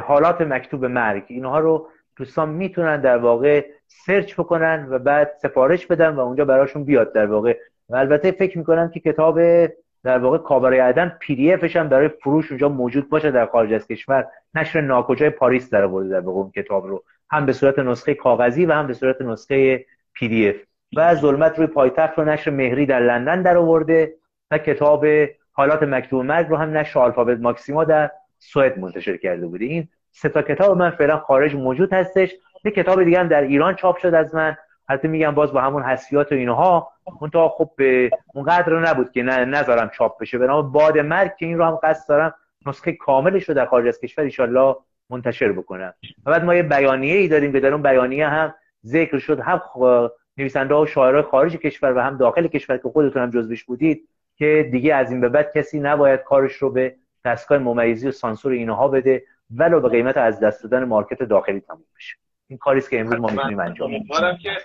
[0.02, 1.24] حالات مکتوب مرگ.
[1.28, 6.84] اینها رو دوستان می‌تونن در واقع search بکنن و بعد سفارش بدن و اونجا براشون
[6.84, 7.58] بیاد در واقع.
[7.88, 9.40] و البته فکر می‌کنم که کتاب
[10.06, 13.86] در واقع کاباره عدم PDF ش هم برای فروش اونجا موجود باشه در خارج از
[13.86, 14.26] کشور.
[14.54, 17.04] نشر ناکجای پاریس در آورده در واقع کتاب رو.
[17.30, 20.56] هم به صورت نسخه کاغذی و هم به صورت نسخه پی دی اف
[20.96, 24.14] و ظلمت روی پایتخت رو نشر مهری در لندن در آورده
[24.50, 25.06] و کتاب
[25.52, 29.64] حالات مکتوب مرگ رو هم نشر آلفابت ماکسیما در سوئد منتشر کرده بوده.
[29.64, 32.34] این سه تا کتاب من فعلا خارج موجود هستش.
[32.64, 34.56] یه کتاب دیگه هم در ایران چاپ شد از من.
[34.88, 36.92] البته میگم باز با همون حسیات و اینها
[37.32, 40.38] تا خب به اون قدر نبود که نذارم چاپ بشه.
[40.38, 42.34] به نام باد مرگ که این رو هم قصد دارم
[42.66, 44.74] نسخه کاملش رو در خارج از کشور ان
[45.10, 45.94] منتشر بکنم.
[46.24, 49.60] بعد ما یه بیانیه ای داریم که در اون بیانیه هم ذکر شد هم
[50.36, 54.68] نویسنده و شاعرای خارج کشور و هم داخل کشور که خودتون هم جزوش بودید که
[54.72, 58.88] دیگه از این به بعد کسی نباید کارش رو به دستگاه ممیزی و سانسور اینها
[58.88, 62.16] بده ولو به قیمت از دست دادن مارکت داخلی تموم بشه.
[62.48, 64.64] این کاری که امروز ما می‌تونیم انجام بدیم که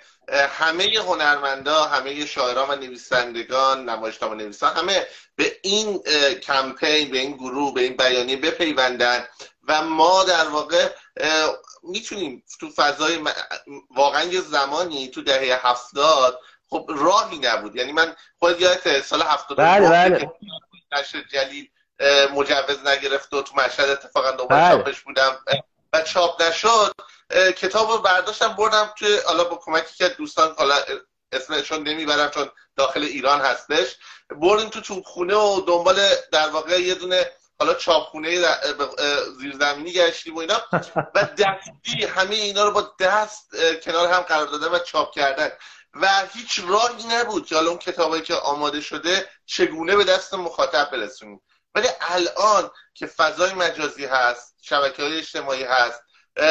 [0.49, 5.99] همه هنرمندا همه شاعران و نویسندگان نمایشنامه نویسان همه به این
[6.43, 9.25] کمپین به این گروه به این بیانیه بپیوندن
[9.67, 10.89] و ما در واقع
[11.83, 13.19] می‌تونیم تو فضای
[13.95, 19.57] واقعا یه زمانی تو دهه هفتاد خب راهی نبود یعنی من خود یادت سال هفتاد
[19.57, 20.31] بله بله.
[20.91, 21.69] نشر جلیل
[22.35, 24.77] مجوز نگرفت و تو مشهد اتفاقا دوباره بله.
[24.77, 25.37] چاپش بودم
[25.93, 26.93] و چاپ نشد
[27.57, 30.75] کتاب رو برداشتم بردم توی حالا با کمکی که دوستان حالا
[31.31, 33.95] اسمشون نمی‌برم چون داخل ایران هستش
[34.41, 38.45] بردیم تو توپخونه و دنبال در واقع یه دونه حالا چاپخونه
[39.39, 40.61] زیرزمینی گشتیم و اینا.
[41.15, 45.51] و دستی همه اینا رو با دست کنار هم قرار دادن و چاپ کردن.
[45.93, 50.91] و هیچ راهی نبود که حالا اون کتابایی که آماده شده چگونه به دست مخاطب
[50.91, 51.41] برسونیم.
[51.75, 56.01] ولی الان که فضای مجازی هست شبکه های اجتماعی هست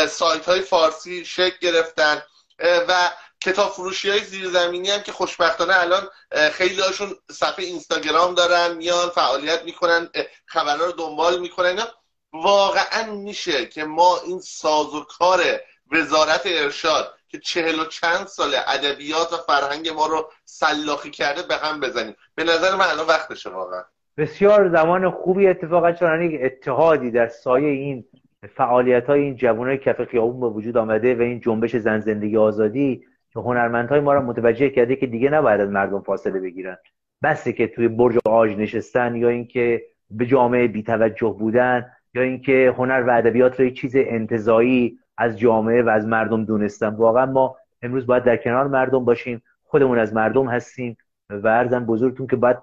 [0.09, 2.23] سایت های فارسی شکل گرفتن
[2.59, 3.11] و
[3.41, 6.09] کتاب فروشی های زیرزمینی هم که خوشبختانه الان
[6.53, 10.11] خیلی هاشون صفحه اینستاگرام دارن میان فعالیت می‌کنن
[10.47, 11.87] خبرها رو دنبال می‌کنن.
[12.33, 15.61] واقعا میشه که ما این سازوکار
[15.93, 21.57] وزارت ارشاد که چهل و چند سال ادبیات و فرهنگ ما رو سلاخی کرده به
[21.57, 22.17] هم بزنیم.
[22.35, 23.85] به نظر من الان وقتشه واقعا.
[24.21, 28.05] بسیار زمان خوبی اتفاقا چون یک اتحادی در سایه این
[28.49, 33.05] فعالیت های این جوانای کف خیابون به وجود آمده و این جنبش زن زندگی آزادی
[33.31, 36.77] که هنرمندهای ما را متوجه کرده که دیگه نباید از مردم فاصله بگیرن.
[37.23, 43.05] بسه که توی برج آج نشستن یا اینکه به جامعه بیتوجه بودن یا اینکه هنر
[43.07, 46.89] و ادبیات رو چیز انتظایی از جامعه و از مردم دونستن.
[46.89, 50.97] واقعا ما امروز باید در کنار مردم باشیم خودمون از مردم هستیم
[51.31, 52.59] و ارزم بزرگتون که باید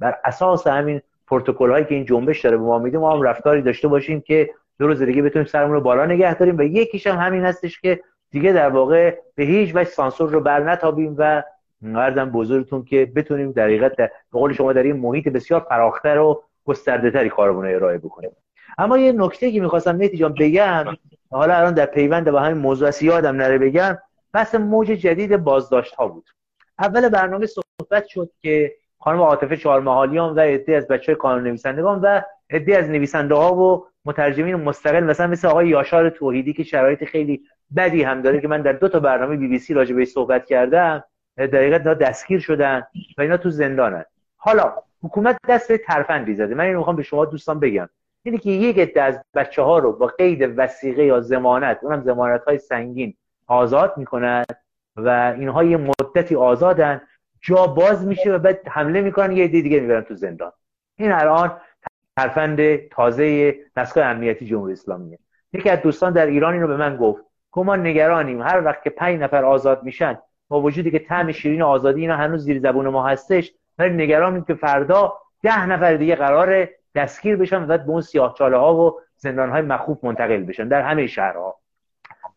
[0.00, 3.62] بر اساس همین پروتکل هایی که این جنبش داره به ما میده ما هم رفتاری
[3.62, 7.18] داشته باشیم که دو روز دیگه بتونیم سرمون رو بالا نگه داریم و یکیش هم
[7.18, 11.42] همین هستش که دیگه در واقع به هیچ وجه سانسور رو بر نتابیم و
[11.94, 16.42] ارزم بزرگتون که بتونیم در حقیقت به قول شما در این محیط بسیار فراختر و
[16.64, 18.30] گسترده تری کارمون ارائه بکنیم.
[18.78, 20.84] اما یه نکته که می‌خواستم مهدی جان بگم
[21.30, 23.98] حالا الان در پیوند با همین موضوع یادم نره بگم
[24.32, 26.30] بحث موج جدید بازداشت ها بود.
[26.78, 32.00] اول برنامه صحبت شد که خانم عاطفه چهارمحالیان و عده از بچه های کانون نویسندگان
[32.00, 32.20] و
[32.50, 37.42] عده از نویسنده ها و مترجمین مستقل مثلا مثل آقای یاشار توحیدی که شرایط خیلی
[37.76, 40.46] بدی هم داره که من در دو تا برنامه بی بی سی راجع به صحبت
[40.46, 41.04] کردم
[41.36, 42.86] در حقیقت دستگیر شدن
[43.18, 44.04] و اینا تو زندانن.
[44.36, 44.72] حالا
[45.02, 46.54] حکومت دست ترفندی زده.
[46.54, 47.88] من اینو می‌خوام به شما دوستان بگم.
[48.22, 52.44] اینه که یک عده از بچه ها رو با قید وسیقه یا زمانت اونم زمانت
[52.44, 53.14] های سنگین
[53.46, 54.44] آزاد می‌کنن
[54.96, 57.00] و اینها یه مدتی آزادن
[57.40, 60.52] جا باز میشه و بعد حمله می‌کنن یه عده دیگه می‌برن تو زندان.
[60.96, 61.60] این الان
[62.16, 65.18] ترفند تازه دستگاه امنیتی جمهوری اسلامیه.
[65.52, 67.24] یکی از دوستان در ایران اینو به من گفت.
[67.54, 68.42] که ما نگرانیم.
[68.42, 70.18] هر وقت که پنج نفر آزاد میشن
[70.48, 74.54] با وجودی که طعم شیرین آزادی اینا هنوز زیر زبون ما هستش ولی نگرانیم که
[74.54, 75.12] فردا
[75.42, 79.62] ده نفر دیگه قرار دستگیر بشن و بعد به اون سیاهچاله ها و زندان های
[79.62, 81.56] مخوف منتقل بشن در همه شهرها.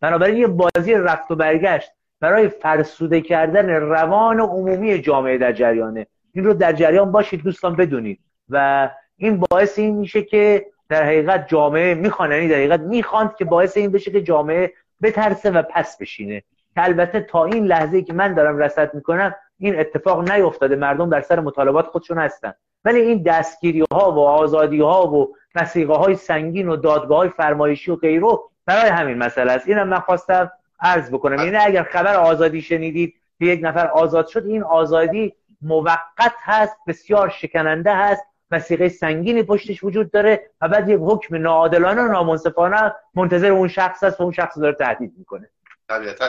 [0.00, 1.92] بنابراین یه بازی رفت و برگشت.
[2.24, 6.06] برای فرسوده کردن روان عمومی جامعه در جریانه.
[6.32, 8.20] این رو در جریان باشید دوستان بدونید.
[8.48, 13.44] و این باعث این میشه که در حقیقت جامعه می‌خوان یعنی در حقیقت می‌خواند که
[13.44, 14.72] باعث این بشه که جامعه
[15.02, 16.42] بترسه و پس بشینه.
[16.74, 20.76] که البته تا این لحظه که من دارم رسد می‌کنم این اتفاق نیفتاده.
[20.76, 22.54] مردم در سر مطالبات خودشون هستن.
[22.84, 27.90] ولی این دستگیری ها و آزادی ها و مسیقه های سنگین و دادگاه های فرمایشی
[27.90, 29.68] و غیره برای همین مسئله است.
[29.68, 31.38] اینم من خواستم عرض بکنم.
[31.38, 37.28] یعنی اگر خبر آزادی شنیدید که یک نفر آزاد شد این آزادی موقت هست بسیار
[37.28, 43.50] شکننده هست وسیقه سنگینی پشتش وجود داره و بعد یک حکم ناعادلانه و نامنصفانه منتظر
[43.50, 45.50] اون شخص هست و اون شخص داره تهدید می‌کنه.
[45.88, 46.28] طبیعتا.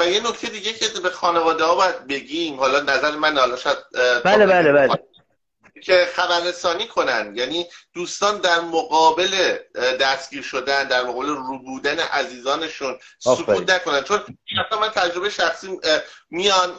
[0.00, 3.76] و یه نکته دیگه که به خانواده ها باید بگیم حالا نظر من حالا شاید
[4.24, 4.98] بله بله بله.
[5.82, 7.32] که خبررسانی کنن.
[7.36, 9.58] یعنی دوستان در مقابل
[10.00, 14.02] دستگیر شدن در مقابل رو بودن عزیزانشون سکوت نکنن.
[14.02, 14.18] چون
[14.58, 15.78] حتی من تجربه شخصی
[16.30, 16.78] میان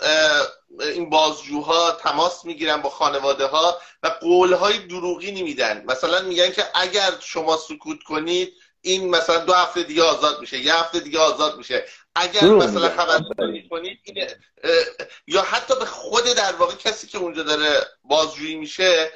[0.79, 5.83] این بازجوها تماس می‌گیرن با خانواده ها و قولهای دروغی نمیدن.
[5.87, 10.75] مثلا میگن که اگر شما سکوت کنید این مثلا دو هفته دیگه آزاد میشه یه
[10.75, 11.85] هفته دیگه آزاد میشه.
[12.16, 13.99] اگر مثلا خبررسانی کنید
[15.28, 19.11] یا حتی به خود در واقع کسی که اونجا داره بازجویی میشه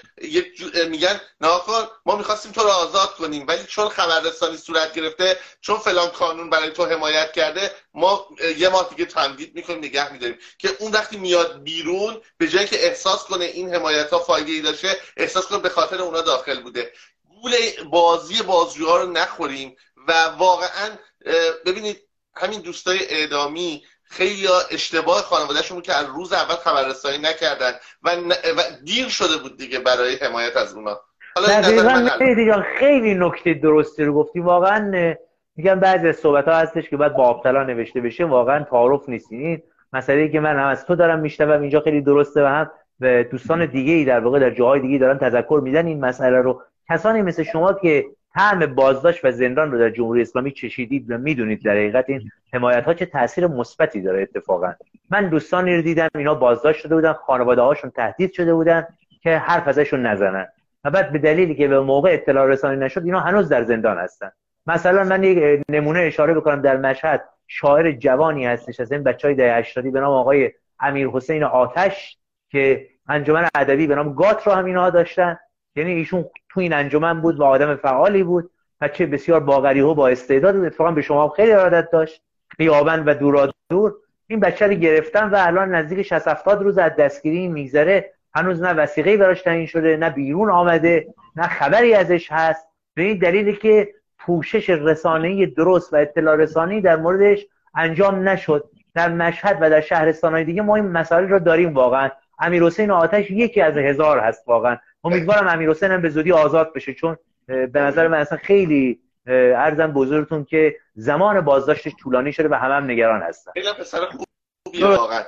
[0.89, 6.08] میگن ناکن ما می‌خواستیم تو رو آزاد کنیم ولی چون خبررسانی صورت گرفته چون فلان
[6.08, 8.28] قانون برای تو حمایت کرده ما
[8.58, 10.38] یه ماه دیگه تمدید می‌کنیم نگه میداریم.
[10.58, 14.62] که اون وقتی میاد بیرون به جایی که احساس کنه این حمایت ها فایده ای
[14.62, 16.93] داشته احساس کنه به خاطر اونا داخل بوده.
[17.41, 17.54] گول
[17.89, 19.76] بازی بازجوها رو نخوریم
[20.08, 20.98] و واقعا
[21.66, 22.07] ببینید
[22.39, 27.71] همین دوستای اعدامی خیلی اشتباه خانوادهشون بود که از روز اول خبررسانی نکردن
[28.03, 28.09] و,
[28.57, 30.99] و دیر شده بود دیگه برای حمایت از اونا.
[31.35, 34.39] حالا خیلی نکته درستی رو گفتی.
[34.39, 35.15] واقعا
[35.55, 39.31] میگم بعضی صحبت ها هستش که باید با ابتلا نوشته بشه واقعا تعارف نیست.
[39.31, 39.63] این
[39.93, 43.65] مسئله که من هم از تو دارم میشنوم اینجا خیلی درسته و هم به دوستان
[43.65, 46.61] دیگه ای در واقع در جاهای دیگه دارن تذکر میدن این مسئله رو.
[46.89, 48.05] کسانی مثل شما که
[48.38, 52.83] طعم بازداشت و زندان رو در جمهوری اسلامی چشیدید و می‌دونید در حقیقت این حمایت
[52.83, 54.73] ها چه تاثیر مثبتی داره اتفاقا.
[55.09, 58.88] من دوستانی رو دیدم اینا بازداشت شده بودن خانواده هاشون تهدید شده بودن
[59.21, 60.47] که حرف ازشون نزنن.
[60.83, 64.31] و بعد به دلیلی که به موقع اطلاع رسانی نشد اینا هنوز در زندان هستن.
[64.67, 67.23] مثلا من یک نمونه اشاره بکنم در مشهد.
[67.47, 72.17] شاعر جوانی هستش از این بچهای دهه 80 به نام آقای امیر حسین آتش
[72.49, 75.38] که انجمن ادبی به نام گات رو هم اینها داشتن.
[75.75, 76.25] یعنی ایشون
[76.58, 78.49] تو این انجمن بود و آدم فعالی بود
[78.82, 80.66] بچه بسیار باغری و با استعداد بود.
[80.66, 82.22] اتفاقا به شما خیلی ارادت داشت.
[82.58, 83.95] قیابن و دورا دور.
[84.28, 88.14] این بچه رو گرفتن و الان نزدیک 60 70 روز از دستگیری میگذره.
[88.36, 92.68] هنوز نه وسیقه براش تعیین شده نه بیرون آمده نه خبری ازش هست.
[92.93, 93.89] به این دلیلی که
[94.20, 97.45] پوشش رسانه‌ای درست و اطلاع رسانی در موردش
[97.76, 98.70] انجام نشد.
[98.95, 102.10] در مشهد و در شهرستانهای دیگه ما این مسائل رو داریم واقعا.
[102.39, 104.78] امیر حسین آتش یکی از هزار هست واقعا.
[105.04, 107.18] امیدوارم امیر حسین هم به زودی آزاد بشه چون
[107.48, 109.00] به نظر من اصلا خیلی
[109.56, 113.52] ارزم بزرگتون که زمان بازداشتش طولانی شده و همه هم نگران هستن.
[113.54, 114.00] خیلی پسر
[114.66, 115.24] خوبیه واقعا.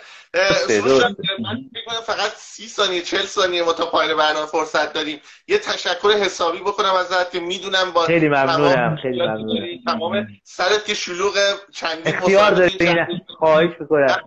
[1.87, 5.19] من فقط سی ثانیه چل ثانیه ما تا پایان برنامه فرصت داریم.
[5.47, 9.65] یه تشکر حسابی بکنم ازت که می‌دونم با خیلی ممنونم خیلی ممنونم.
[9.87, 11.33] تمام سرت که شلوغ
[11.73, 13.07] چندین اختیار داری
[13.37, 14.17] خواهش می‌کنم.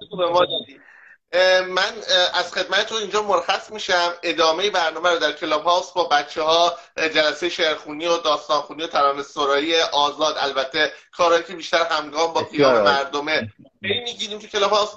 [1.68, 1.92] من
[2.34, 4.08] از خدمتتون اینجا مرخص میشم.
[4.22, 6.72] ادامه برنامه رو در کلاب هاوس با بچه ها
[7.14, 12.82] جلسه شعرخونی و داستانخونی و ترانه سرایی آزاد البته کارهایی که بیشتر همگام با قیام
[12.82, 13.48] مردمه.
[13.82, 14.90] می‌گیریم تو کلاب هاوس.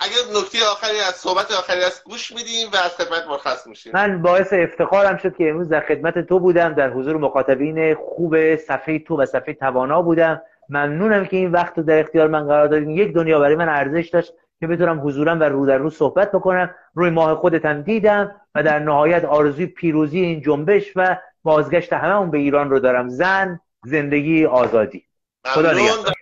[0.00, 3.92] اگر نکته آخری از صحبت آخری از گوش میدیم و از خدمت مرخص میشیم.
[3.94, 8.98] من باعث افتخارم شد که امروز در خدمت تو بودم در حضور مخاطبین خوب صفحه
[8.98, 10.42] تو و صفحه توانا بودم.
[10.68, 12.90] ممنونم که این وقت رو در اختیار من قرار دادین.
[12.90, 14.32] یک دنیا برای من ارزش داشت.
[14.60, 16.74] که بتونم حضورم و رو در رو صحبت بکنم.
[16.94, 22.38] روی ماه خودتم دیدم و در نهایت آرزوی پیروزی این جنبش و بازگشت هممون به
[22.38, 23.08] ایران رو دارم.
[23.08, 25.04] زن زندگی آزادی.
[25.46, 26.14] خدا نگهدار.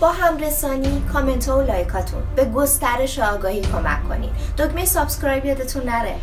[0.00, 2.22] با همرسانی کامنت و like اتون.
[2.36, 4.30] به گسترش آگاهی کمک کنید.
[4.58, 6.14] دکمه subscribe یادتون نره.